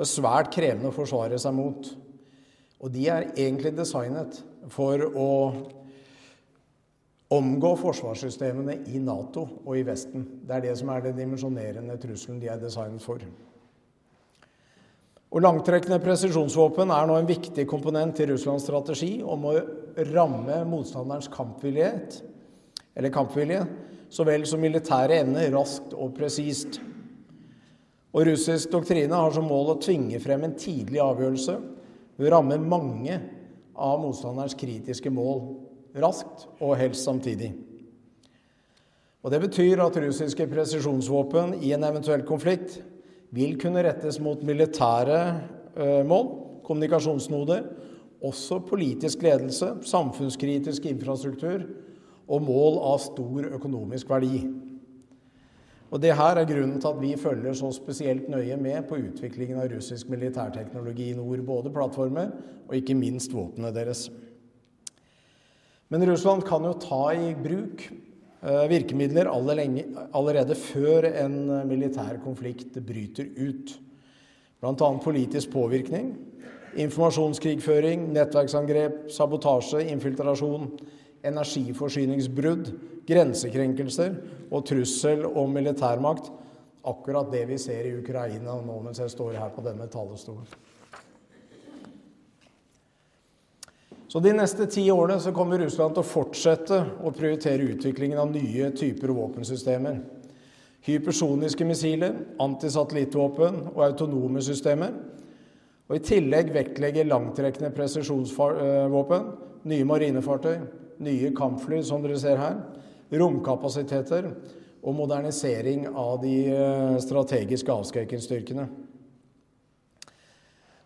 og 0.00 0.06
er 0.06 0.08
svært 0.08 0.48
krevende 0.54 0.88
å 0.88 0.96
forsvare 0.96 1.36
seg 1.38 1.52
mot. 1.52 1.90
Og 2.80 2.88
de 2.94 3.02
er 3.12 3.28
egentlig 3.34 3.74
designet 3.76 4.38
for 4.72 5.02
å 5.10 5.28
omgå 7.30 7.76
forsvarssystemene 7.78 8.80
i 8.90 8.98
Nato 9.02 9.44
og 9.62 9.76
i 9.78 9.84
Vesten. 9.86 10.24
Det 10.46 10.56
er 10.56 10.64
det 10.64 10.74
som 10.80 10.90
er 10.90 11.04
den 11.04 11.18
dimensjonerende 11.18 11.94
trusselen 12.02 12.40
de 12.42 12.50
er 12.50 12.58
designet 12.58 13.02
for. 13.04 13.22
Og 15.30 15.44
Langtrekkende 15.44 16.00
presisjonsvåpen 16.02 16.90
er 16.90 17.06
nå 17.06 17.14
en 17.20 17.28
viktig 17.28 17.62
komponent 17.70 18.18
i 18.18 18.26
Russlands 18.32 18.66
strategi 18.66 19.20
om 19.22 19.46
å 19.46 19.54
ramme 20.10 20.56
motstanderens 20.66 21.30
kampvillighet, 21.30 22.18
eller 22.98 23.14
kampvilje, 23.14 23.62
så 24.10 24.26
vel 24.26 24.42
som 24.48 24.58
militære 24.58 25.20
evne 25.22 25.46
raskt 25.54 25.94
og 25.94 26.16
presist. 26.16 26.80
Og 28.10 28.26
Russisk 28.26 28.72
doktrine 28.74 29.14
har 29.14 29.30
som 29.30 29.46
mål 29.46 29.76
å 29.76 29.78
tvinge 29.78 30.18
frem 30.18 30.48
en 30.48 30.58
tidlig 30.58 30.98
avgjørelse 30.98 31.54
ved 32.18 32.26
å 32.26 32.34
ramme 32.34 32.58
mange 32.58 33.20
av 33.78 34.02
motstanderens 34.02 34.58
kritiske 34.58 35.14
mål 35.14 35.44
raskt 35.96 36.46
og 36.60 36.76
helst 36.78 37.04
samtidig. 37.04 37.52
Og 39.22 39.30
Det 39.30 39.40
betyr 39.40 39.82
at 39.84 39.98
russiske 40.00 40.46
presisjonsvåpen 40.48 41.58
i 41.60 41.74
en 41.76 41.84
eventuell 41.84 42.22
konflikt 42.24 42.80
vil 43.36 43.58
kunne 43.60 43.82
rettes 43.84 44.20
mot 44.20 44.40
militære 44.42 45.18
eh, 45.76 46.00
mål, 46.06 46.30
kommunikasjonsnoder, 46.64 47.66
også 48.22 48.60
politisk 48.68 49.22
ledelse, 49.22 49.74
samfunnskritisk 49.86 50.86
infrastruktur 50.86 51.64
og 52.30 52.42
mål 52.42 52.80
av 52.92 52.98
stor 53.02 53.48
økonomisk 53.56 54.10
verdi. 54.10 54.44
Og 55.90 56.00
Det 56.00 56.14
her 56.14 56.38
er 56.38 56.46
grunnen 56.46 56.80
til 56.80 56.88
at 56.88 57.00
vi 57.02 57.16
følger 57.18 57.52
så 57.52 57.72
spesielt 57.74 58.28
nøye 58.30 58.56
med 58.56 58.86
på 58.88 59.00
utviklingen 59.00 59.58
av 59.58 59.68
russisk 59.72 60.08
militærteknologi 60.08 61.10
i 61.10 61.16
nord, 61.18 61.42
både 61.42 61.72
plattformer 61.74 62.30
og 62.68 62.76
ikke 62.76 62.94
minst 62.94 63.34
våpnene 63.34 63.74
deres. 63.74 64.06
Men 65.90 66.06
Russland 66.06 66.44
kan 66.46 66.64
jo 66.64 66.72
ta 66.78 67.02
i 67.14 67.32
bruk 67.34 67.88
eh, 67.90 68.66
virkemidler 68.70 69.26
allerede 69.26 70.54
før 70.54 71.08
en 71.10 71.38
eh, 71.50 71.64
militær 71.66 72.20
konflikt 72.22 72.78
bryter 72.86 73.26
ut. 73.34 73.74
Bl.a. 74.60 74.90
politisk 75.02 75.50
påvirkning, 75.50 76.12
informasjonskrigføring, 76.78 78.06
nettverksangrep, 78.14 79.08
sabotasje, 79.10 79.82
infiltrasjon, 79.90 80.68
energiforsyningsbrudd, 81.26 82.70
grensekrenkelser 83.08 84.14
og 84.50 84.66
trussel 84.70 85.26
om 85.26 85.50
militærmakt. 85.58 86.30
Akkurat 86.86 87.32
det 87.32 87.48
vi 87.50 87.58
ser 87.60 87.88
i 87.88 87.96
Ukraina 87.98 88.60
nå 88.62 88.78
mens 88.84 89.02
jeg 89.02 89.10
står 89.12 89.40
her 89.40 89.50
på 89.56 89.64
denne 89.66 89.90
talerstolen. 89.90 90.46
Så 94.10 94.18
De 94.20 94.32
neste 94.34 94.66
ti 94.66 94.88
årene 94.90 95.20
så 95.22 95.30
kommer 95.30 95.60
Russland 95.62 95.94
til 95.94 96.02
å 96.02 96.10
fortsette 96.10 96.80
å 97.06 97.12
prioritere 97.14 97.68
utviklingen 97.76 98.18
av 98.18 98.32
nye 98.32 98.72
typer 98.74 99.12
våpensystemer. 99.14 100.00
Hypersoniske 100.82 101.62
missiler, 101.68 102.16
antisatellittvåpen 102.42 103.60
og 103.70 103.84
autonome 103.86 104.42
systemer. 104.42 104.96
Og 105.86 105.94
I 106.00 106.02
tillegg 106.08 106.50
vektlegger 106.56 107.06
langtrekkende 107.06 107.70
presisjonsvåpen, 107.76 109.30
nye 109.70 109.86
marinefartøy, 109.86 110.58
nye 111.06 111.30
kampfly, 111.36 111.78
som 111.86 112.02
dere 112.02 112.18
ser 112.18 112.40
her, 112.42 112.58
romkapasiteter 113.14 114.26
og 114.80 114.96
modernisering 115.04 115.86
av 115.86 116.16
de 116.24 116.36
eh, 116.50 116.98
strategiske 117.04 117.70
avskrekkingsstyrkene. 117.78 118.66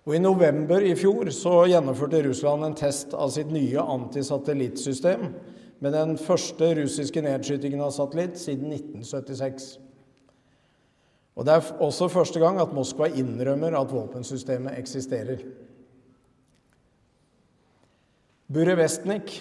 Og 0.05 0.17
I 0.17 0.21
november 0.21 0.85
i 0.85 0.93
fjor 0.99 1.31
så 1.33 1.63
gjennomførte 1.71 2.21
Russland 2.27 2.67
en 2.67 2.77
test 2.77 3.15
av 3.17 3.31
sitt 3.33 3.53
nye 3.53 3.81
antisatellittsystem 3.81 5.31
med 5.81 5.95
den 5.97 6.19
første 6.21 6.75
russiske 6.77 7.23
nedskytingen 7.25 7.81
av 7.81 7.93
satellitt 7.97 8.37
siden 8.41 8.73
1976. 8.73 9.79
Og 11.35 11.47
Det 11.47 11.55
er 11.55 11.71
også 11.83 12.09
første 12.13 12.41
gang 12.41 12.61
at 12.63 12.75
Moskva 12.77 13.09
innrømmer 13.09 13.75
at 13.81 13.93
våpensystemet 13.93 14.77
eksisterer. 14.79 15.41
Burevestnik 18.53 19.33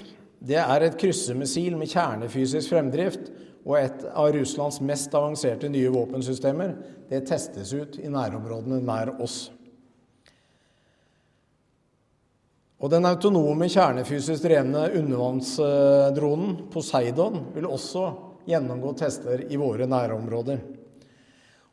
det 0.44 0.58
er 0.60 0.84
et 0.84 0.96
kryssemissil 1.00 1.76
med 1.80 1.92
kjernefysisk 1.92 2.74
fremdrift 2.74 3.30
og 3.64 3.78
et 3.80 4.02
av 4.12 4.32
Russlands 4.36 4.82
mest 4.84 5.14
avanserte 5.16 5.70
nye 5.72 5.92
våpensystemer. 5.92 6.74
Det 7.08 7.22
testes 7.30 7.72
ut 7.76 8.00
i 8.02 8.12
nærområdene 8.12 8.82
nær 8.84 9.14
oss. 9.24 9.52
Og 12.84 12.92
den 12.92 13.08
autonome 13.08 13.70
kjernefysisk 13.72 14.44
drevne 14.44 14.90
undervannsdronen 15.00 16.66
Poseidon 16.74 17.46
vil 17.56 17.70
også 17.72 18.10
gjennomgå 18.44 18.92
tester 19.00 19.46
i 19.48 19.60
våre 19.60 19.88
nærområder. 19.88 20.60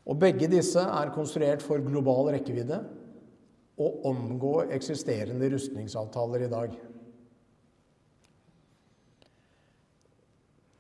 Og 0.07 0.18
begge 0.23 0.46
disse 0.53 0.85
er 0.85 1.11
konstruert 1.14 1.64
for 1.66 1.83
global 1.83 2.31
rekkevidde 2.37 2.79
og 3.81 4.07
omgå 4.07 4.55
eksisterende 4.70 5.51
rustningsavtaler 5.51 6.46
i 6.46 6.53
dag. 6.53 6.79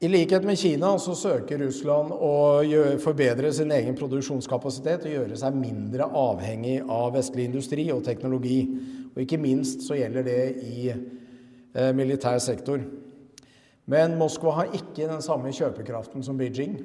I 0.00 0.08
likhet 0.08 0.46
med 0.48 0.56
Kina 0.56 0.94
så 0.96 1.12
søker 1.18 1.58
Russland 1.60 2.14
å 2.14 2.62
forbedre 3.02 3.50
sin 3.52 3.74
egen 3.74 3.98
produksjonskapasitet 3.98 5.04
og 5.04 5.12
gjøre 5.12 5.36
seg 5.42 5.58
mindre 5.58 6.06
avhengig 6.06 6.78
av 6.86 7.10
vestlig 7.18 7.50
industri 7.50 7.90
og 7.92 8.06
teknologi. 8.06 8.62
Og 9.14 9.22
ikke 9.24 9.40
minst 9.40 9.84
så 9.86 9.98
gjelder 9.98 10.26
det 10.26 10.40
i 10.62 10.90
eh, 10.92 11.92
militær 11.96 12.38
sektor. 12.42 12.82
Men 13.90 14.18
Moskva 14.20 14.54
har 14.60 14.74
ikke 14.76 15.08
den 15.10 15.22
samme 15.24 15.52
kjøpekraften 15.54 16.22
som 16.22 16.38
Beijing. 16.38 16.76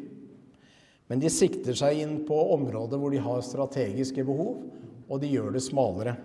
Men 1.05 1.21
de 1.21 1.29
sikter 1.29 1.77
seg 1.77 2.01
inn 2.01 2.15
på 2.25 2.37
områder 2.55 2.97
hvor 2.97 3.13
de 3.13 3.21
har 3.21 3.43
strategiske 3.45 4.25
behov, 4.25 4.63
og 5.05 5.21
de 5.21 5.29
gjør 5.29 5.53
det 5.53 5.61
smalere. 5.61 6.15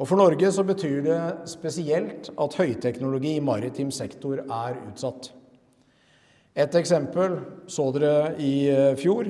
Og 0.00 0.08
For 0.08 0.16
Norge 0.16 0.48
så 0.52 0.64
betyr 0.64 1.02
det 1.04 1.20
spesielt 1.48 2.30
at 2.40 2.56
høyteknologi 2.56 3.34
i 3.36 3.44
maritim 3.44 3.90
sektor 3.92 4.40
er 4.40 4.78
utsatt. 4.88 5.32
Et 6.56 6.76
eksempel 6.76 7.36
så 7.70 7.90
dere 7.94 8.32
i 8.42 8.54
eh, 8.68 8.96
fjor 8.98 9.28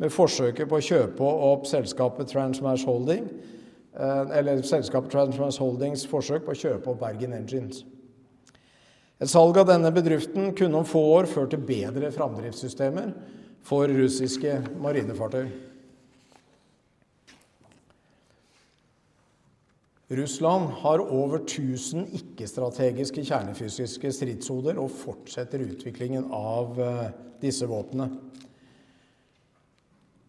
med 0.00 0.14
forsøket 0.14 0.70
på 0.70 0.78
å 0.78 0.84
kjøpe 0.86 1.32
opp 1.50 1.66
selskapet 1.68 2.30
Transmash 2.32 2.86
Holding, 2.88 3.26
eller 3.92 4.62
selskapet 4.64 5.12
Transmash 5.12 5.60
Holdings 5.60 6.06
forsøk 6.08 6.46
på 6.46 6.54
å 6.54 6.60
kjøpe 6.62 6.92
opp 6.92 7.02
Bergen 7.02 7.34
Engines. 7.36 7.82
Et 9.22 9.30
salg 9.30 9.58
av 9.60 9.68
denne 9.68 9.92
bedriften 9.94 10.50
kunne 10.58 10.80
om 10.80 10.88
få 10.88 11.02
år 11.18 11.28
ført 11.30 11.52
til 11.54 11.62
bedre 11.62 12.08
framdriftssystemer 12.14 13.12
for 13.62 13.90
russiske 13.92 14.56
marinefartøy. 14.82 15.46
Russland 20.12 20.74
har 20.82 21.00
over 21.00 21.38
1000 21.38 22.10
ikke-strategiske 22.18 23.22
kjernefysiske 23.24 24.10
stridshoder 24.12 24.80
og 24.82 24.90
fortsetter 24.92 25.62
utviklingen 25.64 26.26
av 26.36 26.80
eh, 26.82 27.06
disse 27.40 27.68
våpnene. 27.70 28.10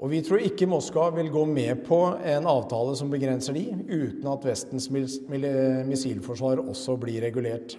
Og 0.03 0.11
Vi 0.11 0.19
tror 0.19 0.41
ikke 0.43 0.67
Moskva 0.67 1.07
vil 1.15 1.29
gå 1.31 1.45
med 1.47 1.85
på 1.87 1.97
en 2.27 2.47
avtale 2.51 2.91
som 2.99 3.11
begrenser 3.11 3.55
de, 3.55 3.69
uten 3.87 4.27
at 4.27 4.43
Vestens 4.43 4.89
missilforsvar 4.91 6.59
også 6.59 6.97
blir 6.99 7.23
regulert. 7.23 7.77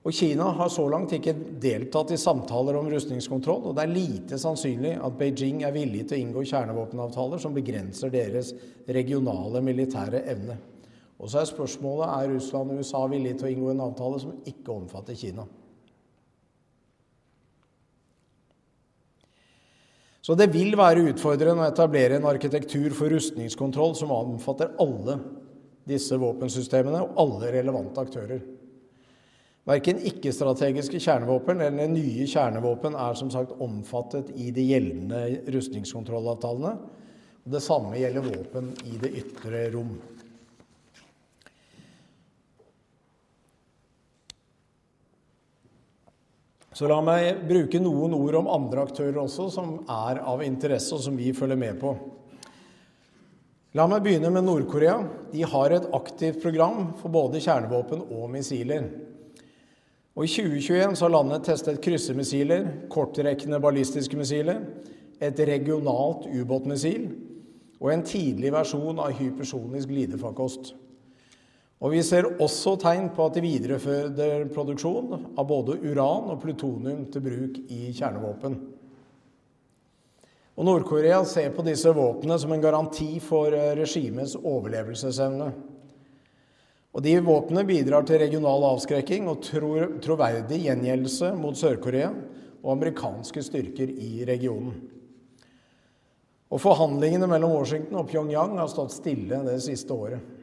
Og 0.00 0.16
Kina 0.16 0.48
har 0.56 0.72
så 0.72 0.86
langt 0.90 1.12
ikke 1.12 1.36
deltatt 1.62 2.10
i 2.10 2.18
samtaler 2.18 2.74
om 2.80 2.88
rustningskontroll, 2.90 3.68
og 3.68 3.76
det 3.76 3.84
er 3.84 3.92
lite 3.92 4.40
sannsynlig 4.40 4.96
at 4.96 5.18
Beijing 5.20 5.62
er 5.62 5.76
villig 5.76 6.06
til 6.08 6.16
å 6.16 6.22
inngå 6.24 6.44
kjernevåpenavtaler 6.50 7.38
som 7.38 7.54
begrenser 7.54 8.10
deres 8.10 8.50
regionale 8.88 9.62
militære 9.62 10.24
evne. 10.32 10.58
Og 11.20 11.30
så 11.30 11.44
er 11.44 11.52
spørsmålet 11.52 12.16
er 12.16 12.34
Russland 12.34 12.72
og 12.72 12.82
USA 12.82 13.06
villige 13.12 13.38
til 13.38 13.50
å 13.50 13.54
inngå 13.54 13.72
en 13.76 13.86
avtale 13.86 14.22
som 14.24 14.38
ikke 14.48 14.72
omfatter 14.72 15.20
Kina. 15.20 15.44
Så 20.20 20.36
det 20.36 20.50
vil 20.52 20.74
være 20.76 21.06
utfordrende 21.10 21.64
å 21.64 21.72
etablere 21.72 22.18
en 22.18 22.28
arkitektur 22.28 22.92
for 22.96 23.12
rustningskontroll 23.12 23.94
som 23.96 24.12
omfatter 24.12 24.74
alle 24.82 25.16
disse 25.88 26.16
våpensystemene 26.20 27.00
og 27.06 27.20
alle 27.22 27.52
relevante 27.54 28.04
aktører. 28.04 28.42
Verken 29.68 30.00
ikke-strategiske 30.08 31.00
kjernevåpen 31.00 31.60
eller 31.64 31.90
nye 31.92 32.26
kjernevåpen 32.28 32.96
er 32.96 33.16
som 33.18 33.32
sagt 33.32 33.52
omfattet 33.60 34.32
i 34.36 34.50
de 34.56 34.64
gjeldende 34.70 35.20
rustningskontrollavtalene. 35.54 36.74
Det 37.50 37.60
samme 37.64 37.96
gjelder 38.00 38.24
våpen 38.24 38.72
i 38.88 38.96
det 39.00 39.12
ytre 39.20 39.66
rom. 39.74 39.94
Så 46.72 46.86
la 46.86 47.00
meg 47.02 47.42
bruke 47.48 47.80
noen 47.82 48.14
ord 48.14 48.36
om 48.38 48.50
andre 48.54 48.84
aktører 48.86 49.18
også 49.24 49.48
som 49.50 49.72
er 49.90 50.20
av 50.22 50.42
interesse, 50.46 50.94
og 50.94 51.02
som 51.02 51.16
vi 51.18 51.32
følger 51.34 51.58
med 51.58 51.80
på. 51.82 51.94
La 53.74 53.86
meg 53.90 54.02
begynne 54.02 54.30
med 54.34 54.46
Nord-Korea. 54.46 54.96
De 55.30 55.42
har 55.46 55.74
et 55.74 55.88
aktivt 55.94 56.40
program 56.42 56.92
for 56.98 57.10
både 57.14 57.42
kjernevåpen 57.42 58.04
og 58.14 58.30
missiler. 58.32 58.86
Og 60.18 60.26
I 60.26 60.30
2021 60.30 60.96
så 60.98 61.06
har 61.06 61.14
landet 61.14 61.46
testet 61.46 61.78
kryssemissiler, 61.82 62.66
kortrekkende 62.90 63.60
ballistiske 63.62 64.18
missiler, 64.18 64.64
et 65.22 65.38
regionalt 65.46 66.26
ubåtmissil 66.26 67.10
og 67.80 67.90
en 67.92 68.02
tidlig 68.04 68.50
versjon 68.52 68.98
av 69.00 69.14
hypersonisk 69.16 69.90
glidefarkost. 69.90 70.72
Og 71.80 71.94
Vi 71.94 72.02
ser 72.04 72.28
også 72.36 72.74
tegn 72.80 73.08
på 73.16 73.24
at 73.24 73.38
de 73.38 73.42
viderefører 73.44 74.50
produksjon 74.52 75.14
av 75.38 75.46
både 75.48 75.78
uran 75.80 76.28
og 76.34 76.42
plutonium 76.42 77.06
til 77.08 77.24
bruk 77.24 77.56
i 77.72 77.88
kjernevåpen. 77.96 78.58
Og 80.60 80.66
Nord-Korea 80.68 81.22
ser 81.24 81.54
på 81.56 81.64
disse 81.64 81.88
våpnene 81.96 82.36
som 82.42 82.52
en 82.52 82.60
garanti 82.60 83.14
for 83.24 83.54
regimets 83.78 84.36
overlevelsesevne. 84.36 85.46
Og 86.90 87.04
De 87.06 87.14
våpnene 87.24 87.64
bidrar 87.64 88.04
til 88.04 88.20
regional 88.20 88.66
avskrekking 88.74 89.30
og 89.30 89.40
troverdig 89.46 90.58
gjengjeldelse 90.66 91.30
mot 91.38 91.56
Sør-Korea 91.56 92.10
og 92.60 92.74
amerikanske 92.74 93.40
styrker 93.46 93.88
i 93.88 94.26
regionen. 94.28 94.74
Og 96.50 96.60
Forhandlingene 96.60 97.30
mellom 97.30 97.54
Washington 97.54 98.02
og 98.02 98.10
Pyongyang 98.10 98.58
har 98.58 98.68
stått 98.68 98.92
stille 98.92 99.38
det 99.46 99.56
siste 99.64 99.96
året. 99.96 100.39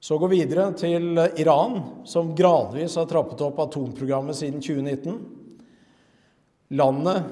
Så 0.00 0.18
går 0.18 0.28
vi 0.28 0.36
videre 0.40 0.70
til 0.80 1.18
Iran, 1.36 1.74
som 2.08 2.32
gradvis 2.36 2.94
har 2.96 3.04
trappet 3.08 3.42
opp 3.44 3.58
atomprogrammet 3.66 4.38
siden 4.38 4.62
2019. 4.64 5.18
Landet 6.80 7.22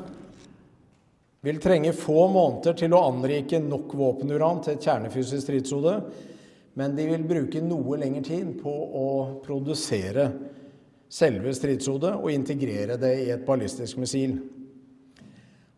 vil 1.49 1.63
trenge 1.65 1.95
få 1.97 2.27
måneder 2.29 2.77
til 2.77 2.93
å 2.93 3.01
anrike 3.09 3.63
nok 3.65 3.97
våpenuran 3.97 4.61
til 4.61 4.77
et 4.77 4.85
kjernefysisk 4.85 5.47
stridshode, 5.47 5.97
men 6.77 6.93
de 6.99 7.09
vil 7.09 7.25
bruke 7.25 7.65
noe 7.65 7.97
lengre 8.03 8.27
tid 8.29 8.53
på 8.61 8.77
å 9.01 9.09
produsere 9.41 10.29
selve 11.09 11.57
stridshodet 11.57 12.19
og 12.19 12.35
integrere 12.35 13.01
det 13.01 13.15
i 13.25 13.31
et 13.33 13.49
ballistisk 13.49 13.97
missil. 14.03 14.37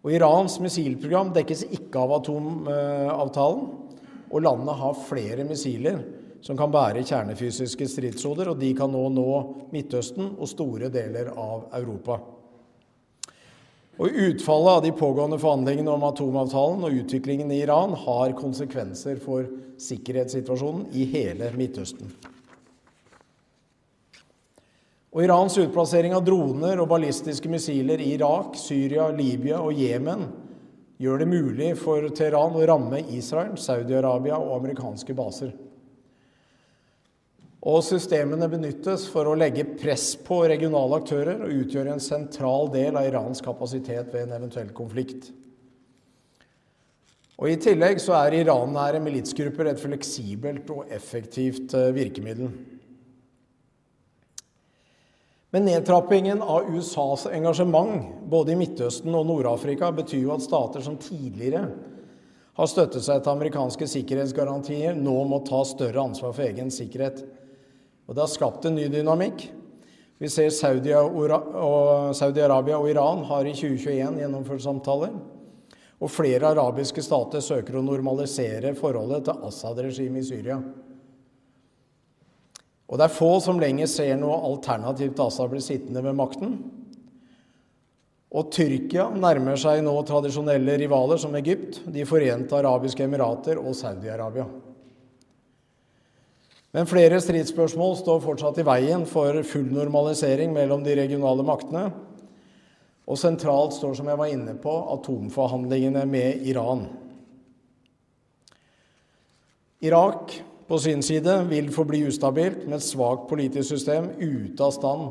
Og 0.03 0.11
Irans 0.17 0.59
missilprogram 0.59 1.31
dekkes 1.37 1.69
ikke 1.71 2.03
av 2.03 2.19
atomavtalen, 2.19 3.69
og 4.31 4.43
landet 4.43 4.83
har 4.83 5.05
flere 5.07 5.47
missiler 5.47 6.03
som 6.41 6.57
kan 6.57 6.73
bære 6.73 7.05
kjernefysiske 7.05 7.89
stridshoder, 7.89 8.53
og 8.53 8.61
de 8.61 8.73
kan 8.77 8.93
nå 8.93 9.07
nå 9.13 9.31
Midtøsten 9.75 10.35
og 10.39 10.49
store 10.49 10.89
deler 10.93 11.33
av 11.37 11.69
Europa. 11.77 12.21
Og 14.01 14.17
Utfallet 14.17 14.79
av 14.79 14.83
de 14.87 14.93
pågående 14.97 15.37
forhandlingene 15.41 15.93
om 15.93 16.05
atomavtalen 16.09 16.87
og 16.89 17.01
utviklingen 17.03 17.51
i 17.53 17.61
Iran 17.67 17.93
har 18.07 18.33
konsekvenser 18.39 19.21
for 19.21 19.45
sikkerhetssituasjonen 19.81 20.87
i 20.97 21.05
hele 21.13 21.51
Midtøsten. 21.57 22.09
Og 25.11 25.25
Irans 25.25 25.57
utplassering 25.59 26.15
av 26.15 26.23
droner 26.25 26.81
og 26.81 26.89
ballistiske 26.93 27.51
missiler 27.51 28.01
i 28.01 28.13
Irak, 28.15 28.55
Syria, 28.57 29.09
Libya 29.11 29.59
og 29.59 29.75
Jemen 29.75 30.29
gjør 31.03 31.21
det 31.21 31.29
mulig 31.29 31.73
for 31.81 32.07
Teheran 32.15 32.55
å 32.55 32.67
ramme 32.71 33.03
Israel, 33.17 33.57
Saudi-Arabia 33.59 34.39
og 34.39 34.55
amerikanske 34.61 35.17
baser. 35.19 35.51
Og 37.61 37.83
systemene 37.85 38.49
benyttes 38.49 39.05
for 39.13 39.29
å 39.29 39.37
legge 39.37 39.67
press 39.77 40.15
på 40.17 40.39
regionale 40.49 40.97
aktører 41.03 41.43
og 41.45 41.59
utgjøre 41.61 41.93
en 41.93 42.01
sentral 42.01 42.71
del 42.73 42.97
av 42.97 43.09
Irans 43.11 43.45
kapasitet 43.45 44.09
ved 44.15 44.25
en 44.25 44.39
eventuell 44.39 44.71
konflikt. 44.73 45.29
Og 47.41 47.49
I 47.49 47.59
tillegg 47.61 48.01
så 48.01 48.17
er 48.17 48.39
Iran-nære 48.41 49.01
militsgrupper 49.05 49.71
et 49.71 49.81
fleksibelt 49.81 50.73
og 50.73 50.89
effektivt 50.93 51.73
eh, 51.77 51.93
virkemiddel. 51.97 52.51
Men 55.51 55.67
nedtrappingen 55.67 56.45
av 56.45 56.69
USAs 56.71 57.27
engasjement 57.33 58.21
både 58.31 58.55
i 58.55 58.59
Midtøsten 58.61 59.17
og 59.19 59.25
Nord-Afrika 59.27 59.89
betyr 59.93 60.29
jo 60.29 60.35
at 60.37 60.45
stater 60.45 60.85
som 60.85 61.01
tidligere 61.01 61.65
har 62.61 62.69
støttet 62.71 63.03
seg 63.03 63.25
til 63.25 63.33
amerikanske 63.33 63.89
sikkerhetsgarantier, 63.89 64.95
nå 64.95 65.17
må 65.27 65.41
ta 65.49 65.63
større 65.67 66.05
ansvar 66.05 66.37
for 66.37 66.45
egen 66.45 66.71
sikkerhet. 66.73 67.25
Og 68.11 68.17
det 68.17 68.25
har 68.25 68.31
skapt 68.33 68.65
en 68.67 68.75
ny 68.75 68.89
dynamikk. 68.91 69.45
Vi 70.19 70.29
ser 70.29 70.49
Saudi-Arabia 70.51 72.75
og 72.75 72.89
Iran 72.91 73.23
har 73.29 73.47
i 73.47 73.53
2021 73.55 74.19
gjennomført 74.19 74.65
samtaler. 74.65 75.13
Og 76.03 76.11
flere 76.11 76.51
arabiske 76.51 77.05
stater 77.07 77.39
søker 77.45 77.77
å 77.79 77.83
normalisere 77.87 78.75
forholdet 78.75 79.29
til 79.29 79.45
Assad-regimet 79.47 80.25
i 80.25 80.27
Syria. 80.27 80.57
Og 82.91 82.99
det 82.99 83.07
er 83.07 83.15
få 83.15 83.39
som 83.45 83.61
lenger 83.63 83.87
ser 83.87 84.17
noe 84.19 84.41
alternativ 84.49 85.15
til 85.15 85.27
Assad 85.29 85.53
blir 85.53 85.63
sittende 85.63 86.03
ved 86.03 86.19
makten. 86.19 86.57
Og 88.35 88.51
Tyrkia 88.51 89.07
nærmer 89.15 89.55
seg 89.59 89.85
nå 89.87 89.95
tradisjonelle 90.09 90.75
rivaler 90.83 91.19
som 91.23 91.35
Egypt, 91.39 91.87
De 91.87 92.03
forente 92.09 92.59
arabiske 92.59 93.07
emirater 93.07 93.63
og 93.63 93.71
Saudi-Arabia. 93.79 94.70
Men 96.71 96.87
flere 96.87 97.19
stridsspørsmål 97.19 97.97
står 97.99 98.21
fortsatt 98.23 98.61
i 98.63 98.67
veien 98.67 99.03
for 99.09 99.41
full 99.47 99.73
normalisering 99.75 100.53
mellom 100.55 100.85
de 100.87 100.95
regionale 101.01 101.47
maktene. 101.47 101.89
Og 103.11 103.19
sentralt 103.19 103.75
står, 103.75 103.97
som 103.99 104.07
jeg 104.07 104.21
var 104.21 104.31
inne 104.31 104.55
på, 104.63 104.71
atomforhandlingene 104.95 106.05
med 106.07 106.47
Iran. 106.47 106.85
Irak 109.83 110.37
på 110.71 110.79
sin 110.79 111.03
side 111.03 111.33
vil 111.51 111.73
forbli 111.75 112.05
ustabilt 112.07 112.63
med 112.69 112.77
et 112.79 112.87
svakt 112.87 113.27
politisk 113.27 113.73
system 113.73 114.13
ute 114.21 114.63
av 114.63 114.75
stand 114.77 115.09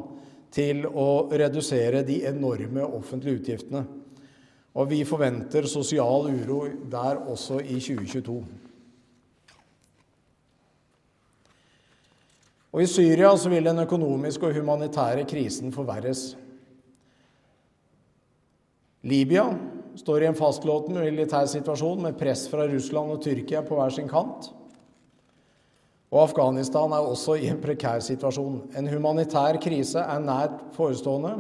til 0.56 0.86
å 0.88 1.28
redusere 1.28 2.06
de 2.08 2.22
enorme 2.30 2.86
offentlige 2.88 3.42
utgiftene. 3.42 3.84
Og 4.80 4.88
vi 4.94 5.02
forventer 5.04 5.68
sosial 5.68 6.30
uro 6.30 6.62
der 6.88 7.20
også 7.28 7.60
i 7.60 7.82
2022. 7.82 8.40
Og 12.70 12.84
I 12.84 12.90
Syria 12.90 13.32
så 13.38 13.50
vil 13.50 13.66
den 13.66 13.82
økonomiske 13.82 14.46
og 14.46 14.58
humanitære 14.60 15.26
krisen 15.30 15.74
forverres. 15.74 16.36
Libya 19.10 19.48
står 19.98 20.24
i 20.24 20.30
en 20.30 20.38
fastlåten 20.38 21.00
militær 21.00 21.48
situasjon 21.50 22.04
med 22.04 22.18
press 22.20 22.46
fra 22.52 22.68
Russland 22.70 23.16
og 23.16 23.24
Tyrkia 23.24 23.64
på 23.66 23.80
hver 23.80 23.94
sin 23.96 24.10
kant. 24.12 24.52
Og 26.10 26.24
Afghanistan 26.24 26.94
er 26.94 27.06
også 27.06 27.38
i 27.38 27.50
en 27.50 27.62
prekær 27.62 28.02
situasjon. 28.06 28.62
En 28.78 28.90
humanitær 28.90 29.60
krise 29.62 30.02
er 30.02 30.22
nært 30.24 30.62
forestående, 30.78 31.36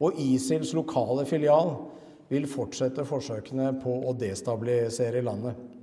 og 0.00 0.18
ISILs 0.20 0.74
lokale 0.76 1.24
filial 1.28 1.74
vil 2.32 2.48
fortsette 2.50 3.04
forsøkene 3.08 3.70
på 3.82 4.00
å 4.08 4.16
destabilisere 4.16 5.22
landet. 5.24 5.73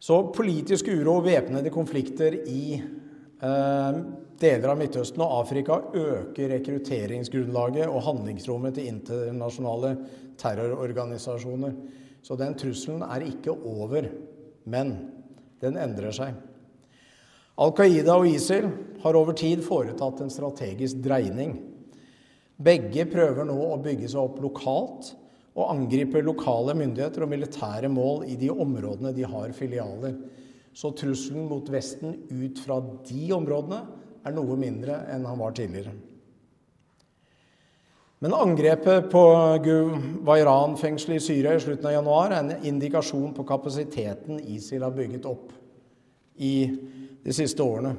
Så 0.00 0.22
politisk 0.32 0.88
uro 0.88 1.18
og 1.18 1.26
væpnede 1.26 1.70
konflikter 1.72 2.38
i 2.48 2.78
eh, 2.80 3.98
deler 4.40 4.72
av 4.72 4.78
Midtøsten 4.80 5.20
og 5.20 5.34
Afrika 5.42 5.76
øker 5.92 6.54
rekrutteringsgrunnlaget 6.54 7.84
og 7.84 8.06
handlingsrommet 8.06 8.78
til 8.78 8.88
internasjonale 8.94 9.92
terrororganisasjoner. 10.40 11.74
Så 12.24 12.36
den 12.40 12.56
trusselen 12.56 13.04
er 13.04 13.26
ikke 13.28 13.52
over, 13.52 14.08
men 14.64 14.94
den 15.60 15.76
endrer 15.80 16.16
seg. 16.16 16.32
Al 17.60 17.74
Qaida 17.76 18.16
og 18.16 18.28
ISIL 18.28 18.70
har 19.02 19.16
over 19.20 19.36
tid 19.36 19.60
foretatt 19.64 20.22
en 20.24 20.32
strategisk 20.32 21.02
dreining. 21.04 21.58
Begge 22.60 23.04
prøver 23.08 23.44
nå 23.48 23.56
å 23.68 23.80
bygge 23.84 24.08
seg 24.08 24.20
opp 24.22 24.40
lokalt 24.40 25.12
og 25.58 25.72
angriper 25.72 26.22
lokale 26.24 26.76
myndigheter 26.78 27.24
og 27.24 27.32
militære 27.32 27.90
mål 27.90 28.26
i 28.30 28.36
de 28.38 28.50
områdene 28.52 29.14
de 29.16 29.26
har 29.26 29.54
filialer. 29.56 30.14
Så 30.72 30.92
trusselen 30.94 31.48
mot 31.50 31.66
Vesten 31.72 32.14
ut 32.30 32.60
fra 32.62 32.78
de 33.08 33.24
områdene 33.34 33.80
er 34.26 34.36
noe 34.36 34.56
mindre 34.60 35.00
enn 35.10 35.26
han 35.26 35.40
var 35.40 35.56
tidligere. 35.56 35.96
Men 38.20 38.36
angrepet 38.36 39.08
på 39.08 39.22
Guwairan-fengselet 39.64 41.16
i 41.16 41.24
Syria 41.24 41.54
i 41.56 41.62
slutten 41.62 41.88
av 41.88 41.94
januar 41.94 42.34
er 42.36 42.42
en 42.42 42.66
indikasjon 42.68 43.32
på 43.32 43.46
kapasiteten 43.48 44.42
ISIL 44.44 44.84
har 44.84 44.92
bygget 44.92 45.28
opp 45.28 45.54
i 46.36 46.54
de 47.24 47.34
siste 47.36 47.64
årene. 47.64 47.94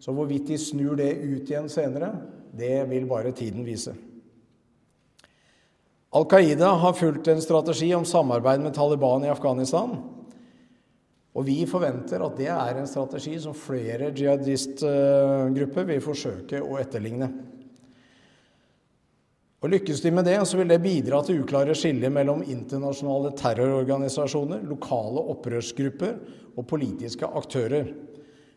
Så 0.00 0.14
hvorvidt 0.16 0.48
de 0.48 0.56
snur 0.60 0.96
det 0.96 1.10
ut 1.20 1.50
igjen 1.50 1.68
senere, 1.68 2.14
det 2.56 2.86
vil 2.88 3.04
bare 3.10 3.34
tiden 3.36 3.66
vise. 3.66 3.92
Al 6.10 6.24
Qaida 6.24 6.70
har 6.80 6.92
fulgt 6.96 7.28
en 7.28 7.42
strategi 7.42 7.90
om 7.94 8.04
samarbeid 8.04 8.62
med 8.64 8.74
Taliban 8.74 9.24
i 9.24 9.28
Afghanistan. 9.28 9.90
Og 11.36 11.44
vi 11.44 11.60
forventer 11.68 12.22
at 12.24 12.38
det 12.38 12.48
er 12.48 12.78
en 12.80 12.88
strategi 12.88 13.34
som 13.42 13.54
flere 13.54 14.08
jihadistgrupper 14.16 15.84
vil 15.90 16.00
forsøke 16.02 16.62
å 16.64 16.78
etterligne. 16.80 17.28
Og 19.58 19.72
Lykkes 19.72 20.00
de 20.00 20.12
med 20.14 20.24
det, 20.24 20.38
så 20.46 20.56
vil 20.56 20.70
det 20.70 20.78
bidra 20.80 21.18
til 21.26 21.42
uklare 21.42 21.74
skiller 21.76 22.12
mellom 22.14 22.44
internasjonale 22.46 23.34
terrororganisasjoner, 23.36 24.62
lokale 24.70 25.24
opprørsgrupper 25.34 26.14
og 26.54 26.68
politiske 26.70 27.26
aktører. 27.26 27.90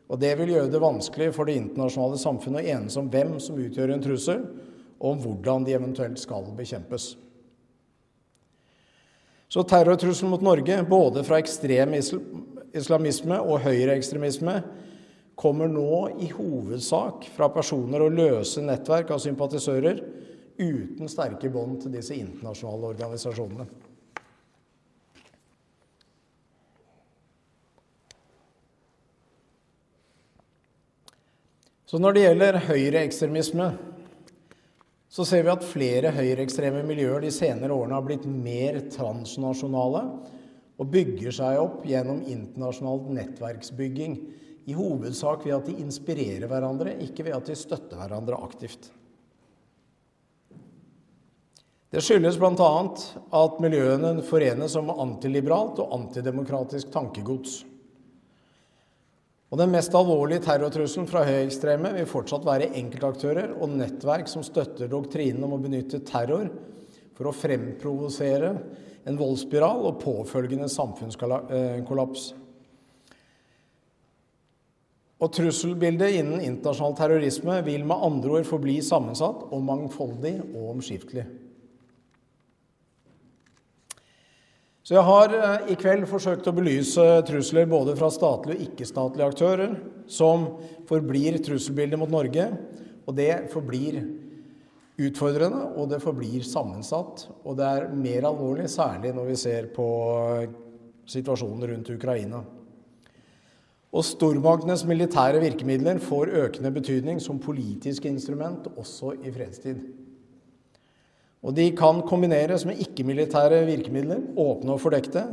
Og 0.08 0.20
Det 0.22 0.32
vil 0.40 0.54
gjøre 0.54 0.72
det 0.72 0.82
vanskelig 0.84 1.32
for 1.36 1.50
det 1.50 1.58
internasjonale 1.58 2.22
samfunnet 2.22 2.64
å 2.64 2.78
enes 2.78 2.98
om 3.02 3.10
hvem 3.12 3.36
som 3.44 3.60
utgjør 3.60 3.96
en 3.96 4.06
trussel, 4.06 4.46
og 5.02 5.16
om 5.16 5.22
hvordan 5.26 5.66
de 5.66 5.76
eventuelt 5.76 6.22
skal 6.22 6.48
bekjempes. 6.56 7.16
Så 9.52 9.64
terrortrusselen 9.64 10.32
mot 10.32 10.42
Norge, 10.42 10.84
både 10.90 11.26
fra 11.28 11.42
ekstrem 11.42 11.98
islamisme 12.72 13.36
og 13.36 13.66
høyreekstremisme, 13.66 14.54
kommer 15.36 15.68
nå 15.68 15.98
i 16.24 16.30
hovedsak 16.32 17.28
fra 17.36 17.50
personer 17.52 18.06
og 18.06 18.16
løse 18.16 18.64
nettverk 18.64 19.12
av 19.12 19.20
sympatisører 19.20 20.00
uten 20.56 21.12
sterke 21.12 21.52
bånd 21.52 21.82
til 21.84 21.92
disse 21.98 22.16
internasjonale 22.16 22.94
organisasjonene. 22.94 23.68
Så 31.92 32.00
når 32.00 32.16
det 32.16 32.24
gjelder 32.30 32.64
høyreekstremisme, 32.70 33.74
så 35.12 35.26
ser 35.28 35.44
vi 35.44 35.52
at 35.52 35.66
flere 35.68 36.14
høyreekstreme 36.16 36.86
miljøer 36.88 37.26
de 37.26 37.34
senere 37.36 37.76
årene 37.76 37.98
har 37.98 38.06
blitt 38.06 38.28
mer 38.32 38.78
transnasjonale 38.94 40.06
og 40.80 40.88
bygger 40.94 41.36
seg 41.36 41.60
opp 41.60 41.84
gjennom 41.86 42.24
internasjonal 42.32 43.04
nettverksbygging. 43.18 44.16
I 44.72 44.78
hovedsak 44.78 45.44
ved 45.44 45.56
at 45.58 45.68
de 45.68 45.76
inspirerer 45.84 46.48
hverandre, 46.48 46.96
ikke 47.04 47.26
ved 47.28 47.36
at 47.36 47.52
de 47.52 47.58
støtter 47.60 48.00
hverandre 48.00 48.40
aktivt. 48.40 48.88
Det 51.92 52.00
skyldes 52.00 52.38
bl.a. 52.40 52.70
at 53.36 53.60
miljøene 53.60 54.24
forenes 54.24 54.78
om 54.80 54.94
antiliberalt 54.96 55.82
og 55.84 55.92
antidemokratisk 55.98 56.94
tankegods. 56.94 57.66
Og 59.52 59.60
Den 59.60 59.74
mest 59.74 59.92
alvorlige 59.98 60.46
terrortrusselen 60.46 61.10
fra 61.12 61.26
høyekstreme 61.28 61.90
vil 61.98 62.08
fortsatt 62.08 62.46
være 62.48 62.70
enkeltaktører 62.80 63.52
og 63.58 63.74
nettverk 63.76 64.30
som 64.32 64.46
støtter 64.48 64.88
doktrinen 64.92 65.44
om 65.44 65.58
å 65.58 65.60
benytte 65.60 66.00
terror 66.08 66.48
for 67.18 67.28
å 67.28 67.36
fremprovosere 67.36 68.54
en 69.04 69.20
voldsspiral 69.20 69.84
og 69.90 70.00
påfølgende 70.00 70.70
samfunnskollaps. 70.72 72.30
Og 75.22 75.36
Trusselbildet 75.36 76.16
innen 76.22 76.42
internasjonal 76.42 76.96
terrorisme 76.98 77.60
vil 77.68 77.84
med 77.86 78.08
andre 78.08 78.40
ord 78.40 78.48
forbli 78.48 78.80
sammensatt 78.86 79.50
og 79.52 79.68
mangfoldig 79.68 80.38
og 80.48 80.78
omskiftelig. 80.78 81.28
Så 84.92 84.98
jeg 84.98 85.08
har 85.08 85.34
eh, 85.38 85.70
i 85.72 85.76
kveld 85.80 86.02
forsøkt 86.04 86.50
å 86.50 86.52
belyse 86.52 87.04
trusler 87.24 87.70
både 87.72 87.94
fra 87.96 88.10
statlige 88.12 88.58
og 88.58 88.64
ikke-statlige 88.66 89.28
aktører 89.32 89.78
som 90.12 90.44
forblir 90.90 91.38
trusselbildet 91.40 91.96
mot 92.02 92.12
Norge. 92.12 92.50
Og 93.08 93.16
det 93.16 93.30
forblir 93.54 94.02
utfordrende, 95.00 95.62
og 95.80 95.88
det 95.94 96.02
forblir 96.04 96.44
sammensatt. 96.44 97.24
Og 97.48 97.56
det 97.56 97.70
er 97.70 97.88
mer 97.96 98.28
alvorlig, 98.34 98.68
særlig 98.68 99.16
når 99.16 99.32
vi 99.32 99.40
ser 99.40 99.72
på 99.72 99.88
eh, 100.42 100.60
situasjonen 101.16 101.72
rundt 101.72 101.96
Ukraina. 101.96 102.44
Og 103.96 104.08
stormaktenes 104.12 104.84
militære 104.92 105.40
virkemidler 105.48 106.04
får 106.04 106.36
økende 106.50 106.76
betydning 106.76 107.24
som 107.24 107.40
politisk 107.40 108.12
instrument 108.12 108.68
også 108.76 109.16
i 109.24 109.32
fredstid. 109.32 110.01
Og 111.42 111.56
de 111.58 111.66
kan 111.74 112.04
kombineres 112.06 112.68
med 112.70 112.82
ikke-militære 112.84 113.64
virkemidler, 113.66 114.22
åpne 114.38 114.76
og 114.76 114.82
fordekte, 114.84 115.26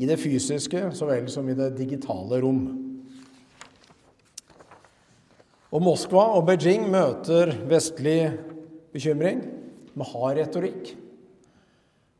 i 0.00 0.08
det 0.08 0.18
fysiske 0.18 0.88
så 0.96 1.06
vel 1.06 1.28
som 1.30 1.46
i 1.48 1.54
det 1.54 1.74
digitale 1.78 2.40
rom. 2.42 2.62
Og 5.72 5.80
Moskva 5.84 6.24
og 6.36 6.46
Beijing 6.48 6.88
møter 6.92 7.54
vestlig 7.68 8.32
bekymring 8.92 9.40
med 9.96 10.10
hard 10.10 10.40
retorikk. 10.40 10.92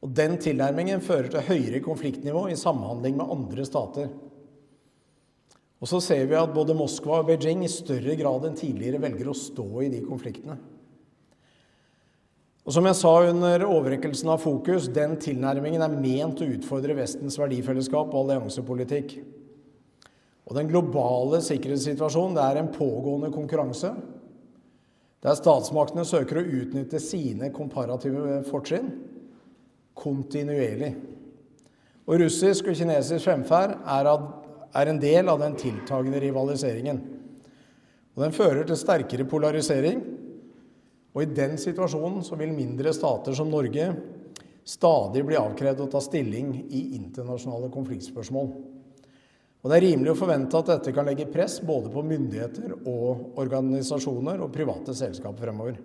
Og 0.02 0.12
Den 0.16 0.38
tilnærmingen 0.40 1.02
fører 1.04 1.28
til 1.30 1.46
høyere 1.46 1.82
konfliktnivå 1.84 2.46
i 2.50 2.58
samhandling 2.58 3.18
med 3.18 3.34
andre 3.34 3.66
stater. 3.68 4.08
Og 5.82 5.90
så 5.90 5.98
ser 6.00 6.24
vi 6.30 6.38
at 6.38 6.54
både 6.54 6.76
Moskva 6.78 7.20
og 7.20 7.28
Beijing 7.28 7.64
i 7.66 7.70
større 7.70 8.16
grad 8.18 8.46
enn 8.46 8.58
tidligere 8.58 9.02
velger 9.02 9.30
å 9.32 9.36
stå 9.36 9.68
i 9.82 9.90
de 9.92 10.00
konfliktene. 10.06 10.56
Og 12.62 12.74
som 12.76 12.86
jeg 12.86 12.94
sa 12.94 13.12
under 13.26 13.64
overrekkelsen 13.66 14.28
av 14.30 14.42
Fokus, 14.44 14.86
den 14.94 15.16
tilnærmingen 15.22 15.82
er 15.82 15.94
ment 15.96 16.42
å 16.44 16.50
utfordre 16.54 16.94
Vestens 16.94 17.38
verdifellesskap 17.40 18.12
og 18.12 18.20
alliansepolitikk. 18.20 19.16
Og 20.46 20.58
den 20.58 20.70
globale 20.70 21.40
sikkerhetssituasjonen 21.42 22.36
det 22.38 22.44
er 22.44 22.60
en 22.60 22.70
pågående 22.74 23.32
konkurranse, 23.34 23.94
der 25.22 25.38
statsmaktene 25.38 26.04
søker 26.06 26.40
å 26.40 26.46
utnytte 26.62 26.98
sine 27.02 27.50
komparative 27.54 28.40
fortrinn 28.48 28.90
kontinuerlig. 29.98 30.94
Og 32.08 32.18
russisk 32.24 32.70
og 32.70 32.78
kinesisk 32.78 33.26
fremferd 33.26 33.76
er, 33.86 34.08
er 34.74 34.90
en 34.90 35.00
del 35.02 35.30
av 35.30 35.42
den 35.42 35.54
tiltagende 35.58 36.20
rivaliseringen. 36.22 36.98
Og 38.16 38.24
Den 38.24 38.34
fører 38.36 38.66
til 38.66 38.76
sterkere 38.76 39.24
polarisering. 39.28 40.02
Og 41.12 41.22
i 41.24 41.32
den 41.36 41.58
situasjonen 41.60 42.24
så 42.24 42.38
vil 42.40 42.54
mindre 42.56 42.92
stater 42.96 43.36
som 43.36 43.50
Norge 43.52 43.90
stadig 44.64 45.24
bli 45.26 45.36
avkrevd 45.36 45.84
å 45.84 45.90
ta 45.92 46.00
stilling 46.00 46.54
i 46.70 46.92
internasjonale 46.96 47.68
konfliktspørsmål. 47.72 48.52
Og 49.62 49.70
Det 49.70 49.76
er 49.76 49.84
rimelig 49.84 50.10
å 50.10 50.18
forvente 50.18 50.58
at 50.58 50.70
dette 50.72 50.92
kan 50.94 51.06
legge 51.06 51.28
press 51.30 51.60
både 51.62 51.90
på 51.92 52.02
myndigheter 52.02 52.72
og 52.80 53.38
organisasjoner 53.38 54.40
og 54.42 54.54
private 54.54 54.94
selskap 54.96 55.38
fremover. 55.38 55.76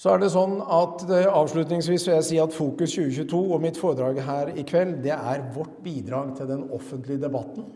Så 0.00 0.12
er 0.12 0.20
det 0.20 0.32
sånn 0.32 0.56
at 0.60 1.04
Avslutningsvis 1.08 2.06
vil 2.08 2.16
jeg 2.16 2.26
si 2.28 2.38
at 2.40 2.56
Fokus 2.56 2.96
2022 2.96 3.40
og 3.56 3.62
mitt 3.62 3.78
foredrag 3.80 4.20
her 4.24 4.50
i 4.56 4.64
kveld 4.66 5.02
det 5.04 5.14
er 5.16 5.44
vårt 5.54 5.78
bidrag 5.84 6.34
til 6.38 6.48
den 6.50 6.66
offentlige 6.76 7.22
debatten 7.24 7.68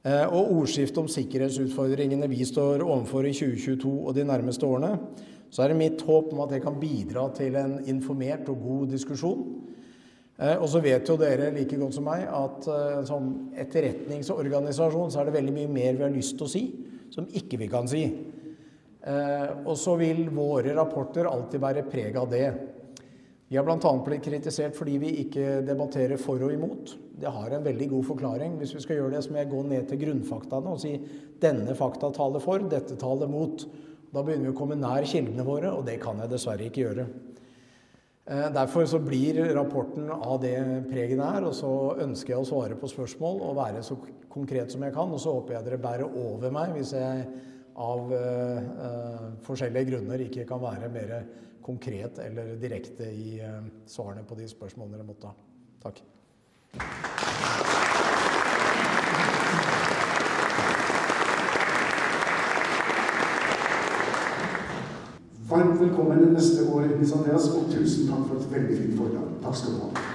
og 0.00 0.54
ordskiftet 0.56 0.96
om 1.02 1.08
sikkerhetsutfordringene 1.12 2.24
vi 2.30 2.46
står 2.48 2.80
overfor 2.80 3.26
i 3.28 3.34
2022 3.36 3.90
og 4.08 4.14
de 4.16 4.24
nærmeste 4.24 4.64
årene. 4.64 4.94
Så 5.52 5.60
er 5.60 5.72
det 5.72 5.76
mitt 5.76 6.00
håp 6.06 6.30
om 6.32 6.40
at 6.46 6.54
det 6.54 6.62
kan 6.64 6.78
bidra 6.80 7.26
til 7.36 7.58
en 7.60 7.74
informert 7.90 8.48
og 8.48 8.62
god 8.64 8.94
diskusjon. 8.94 9.42
Eh, 10.40 10.56
og 10.56 10.64
så 10.72 10.80
vet 10.80 11.04
jo 11.04 11.18
dere 11.20 11.50
like 11.52 11.76
godt 11.76 11.98
som 11.98 12.08
meg 12.08 12.24
at 12.24 12.70
som 13.10 13.28
etterretningsorganisasjon 13.60 15.12
så 15.12 15.20
er 15.20 15.28
det 15.28 15.36
veldig 15.36 15.56
mye 15.58 15.72
mer 15.74 15.98
vi 15.98 16.06
har 16.06 16.16
lyst 16.16 16.38
til 16.38 16.48
å 16.48 16.52
si, 16.54 16.64
som 17.12 17.28
ikke 17.36 17.60
vi 17.60 17.68
kan 17.68 17.90
si. 17.90 18.06
Eh, 19.00 19.48
og 19.64 19.78
så 19.80 19.94
vil 19.96 20.26
våre 20.34 20.74
rapporter 20.76 21.28
alltid 21.28 21.62
være 21.62 21.86
preg 21.88 22.16
av 22.20 22.28
det. 22.32 22.48
Vi 23.50 23.56
har 23.58 23.64
bl.a. 23.66 23.92
blitt 24.06 24.22
kritisert 24.22 24.76
fordi 24.78 24.92
vi 25.02 25.08
ikke 25.24 25.56
debatterer 25.66 26.20
for 26.22 26.38
og 26.46 26.52
imot. 26.54 26.92
Det 27.18 27.32
har 27.34 27.50
en 27.50 27.64
veldig 27.64 27.88
god 27.90 28.04
forklaring. 28.12 28.52
Hvis 28.60 28.76
vi 28.76 28.82
skal 28.84 29.00
gjøre 29.00 29.16
det, 29.16 29.24
så 29.26 29.32
må 29.34 29.40
jeg 29.40 29.50
gå 29.50 29.62
ned 29.66 29.88
til 29.90 29.98
grunnfaktaene 30.04 30.70
og 30.70 30.78
si 30.78 30.92
denne 31.42 31.74
fakta 31.74 32.12
taler 32.14 32.44
for, 32.44 32.62
dette 32.70 32.94
taler 33.00 33.30
mot. 33.30 33.64
Da 34.14 34.22
begynner 34.22 34.52
vi 34.52 34.54
å 34.54 34.58
komme 34.60 34.78
nær 34.78 35.02
kildene 35.02 35.42
våre, 35.46 35.74
og 35.74 35.82
det 35.88 35.98
kan 36.02 36.22
jeg 36.22 36.30
dessverre 36.30 36.68
ikke 36.70 36.84
gjøre. 36.84 37.08
Eh, 38.30 38.46
derfor 38.54 38.86
så 38.86 39.02
blir 39.02 39.42
rapporten 39.58 40.06
av 40.14 40.38
det 40.46 40.54
preget 40.86 41.18
er, 41.18 41.50
og 41.50 41.58
så 41.58 41.74
ønsker 42.06 42.36
jeg 42.36 42.44
å 42.44 42.48
svare 42.52 42.78
på 42.78 42.94
spørsmål 42.94 43.42
og 43.48 43.58
være 43.58 43.82
så 43.82 43.98
konkret 44.30 44.70
som 44.70 44.86
jeg 44.86 44.94
kan. 44.94 45.10
Og 45.10 45.18
så 45.18 45.34
håper 45.34 45.58
jeg 45.58 45.66
dere 45.66 45.82
bærer 45.82 46.06
over 46.22 46.54
meg 46.54 46.78
hvis 46.78 46.94
jeg 46.94 47.26
av 47.80 48.10
uh, 48.14 49.28
forskjellige 49.46 49.88
grunner 49.90 50.22
ikke 50.22 50.46
kan 50.46 50.62
være 50.62 50.90
mer 50.92 51.12
konkret 51.70 52.18
eller 52.18 52.56
direkte 52.58 53.06
i 53.14 53.38
uh, 53.38 53.62
svarene 53.86 54.26
på 54.26 54.34
de 54.38 54.48
spørsmålene 54.50 54.98
dere 54.98 55.06
måtte 55.06 55.30
ha. 55.30 55.34
Takk. 55.84 56.02
Varmt 65.50 65.80
velkommen 65.80 66.32
neste 66.34 66.66
år, 66.70 66.90
Nils 66.96 67.12
Andreas, 67.12 67.50
og 67.54 67.70
tusen 67.72 68.10
takk 68.10 68.26
for 68.28 68.38
et 68.38 68.54
veldig 68.54 68.78
fint 68.78 68.96
foredrag. 68.98 69.36
Takk 69.42 69.62
skal 69.62 69.76
du 69.76 69.84
ha. 69.86 70.09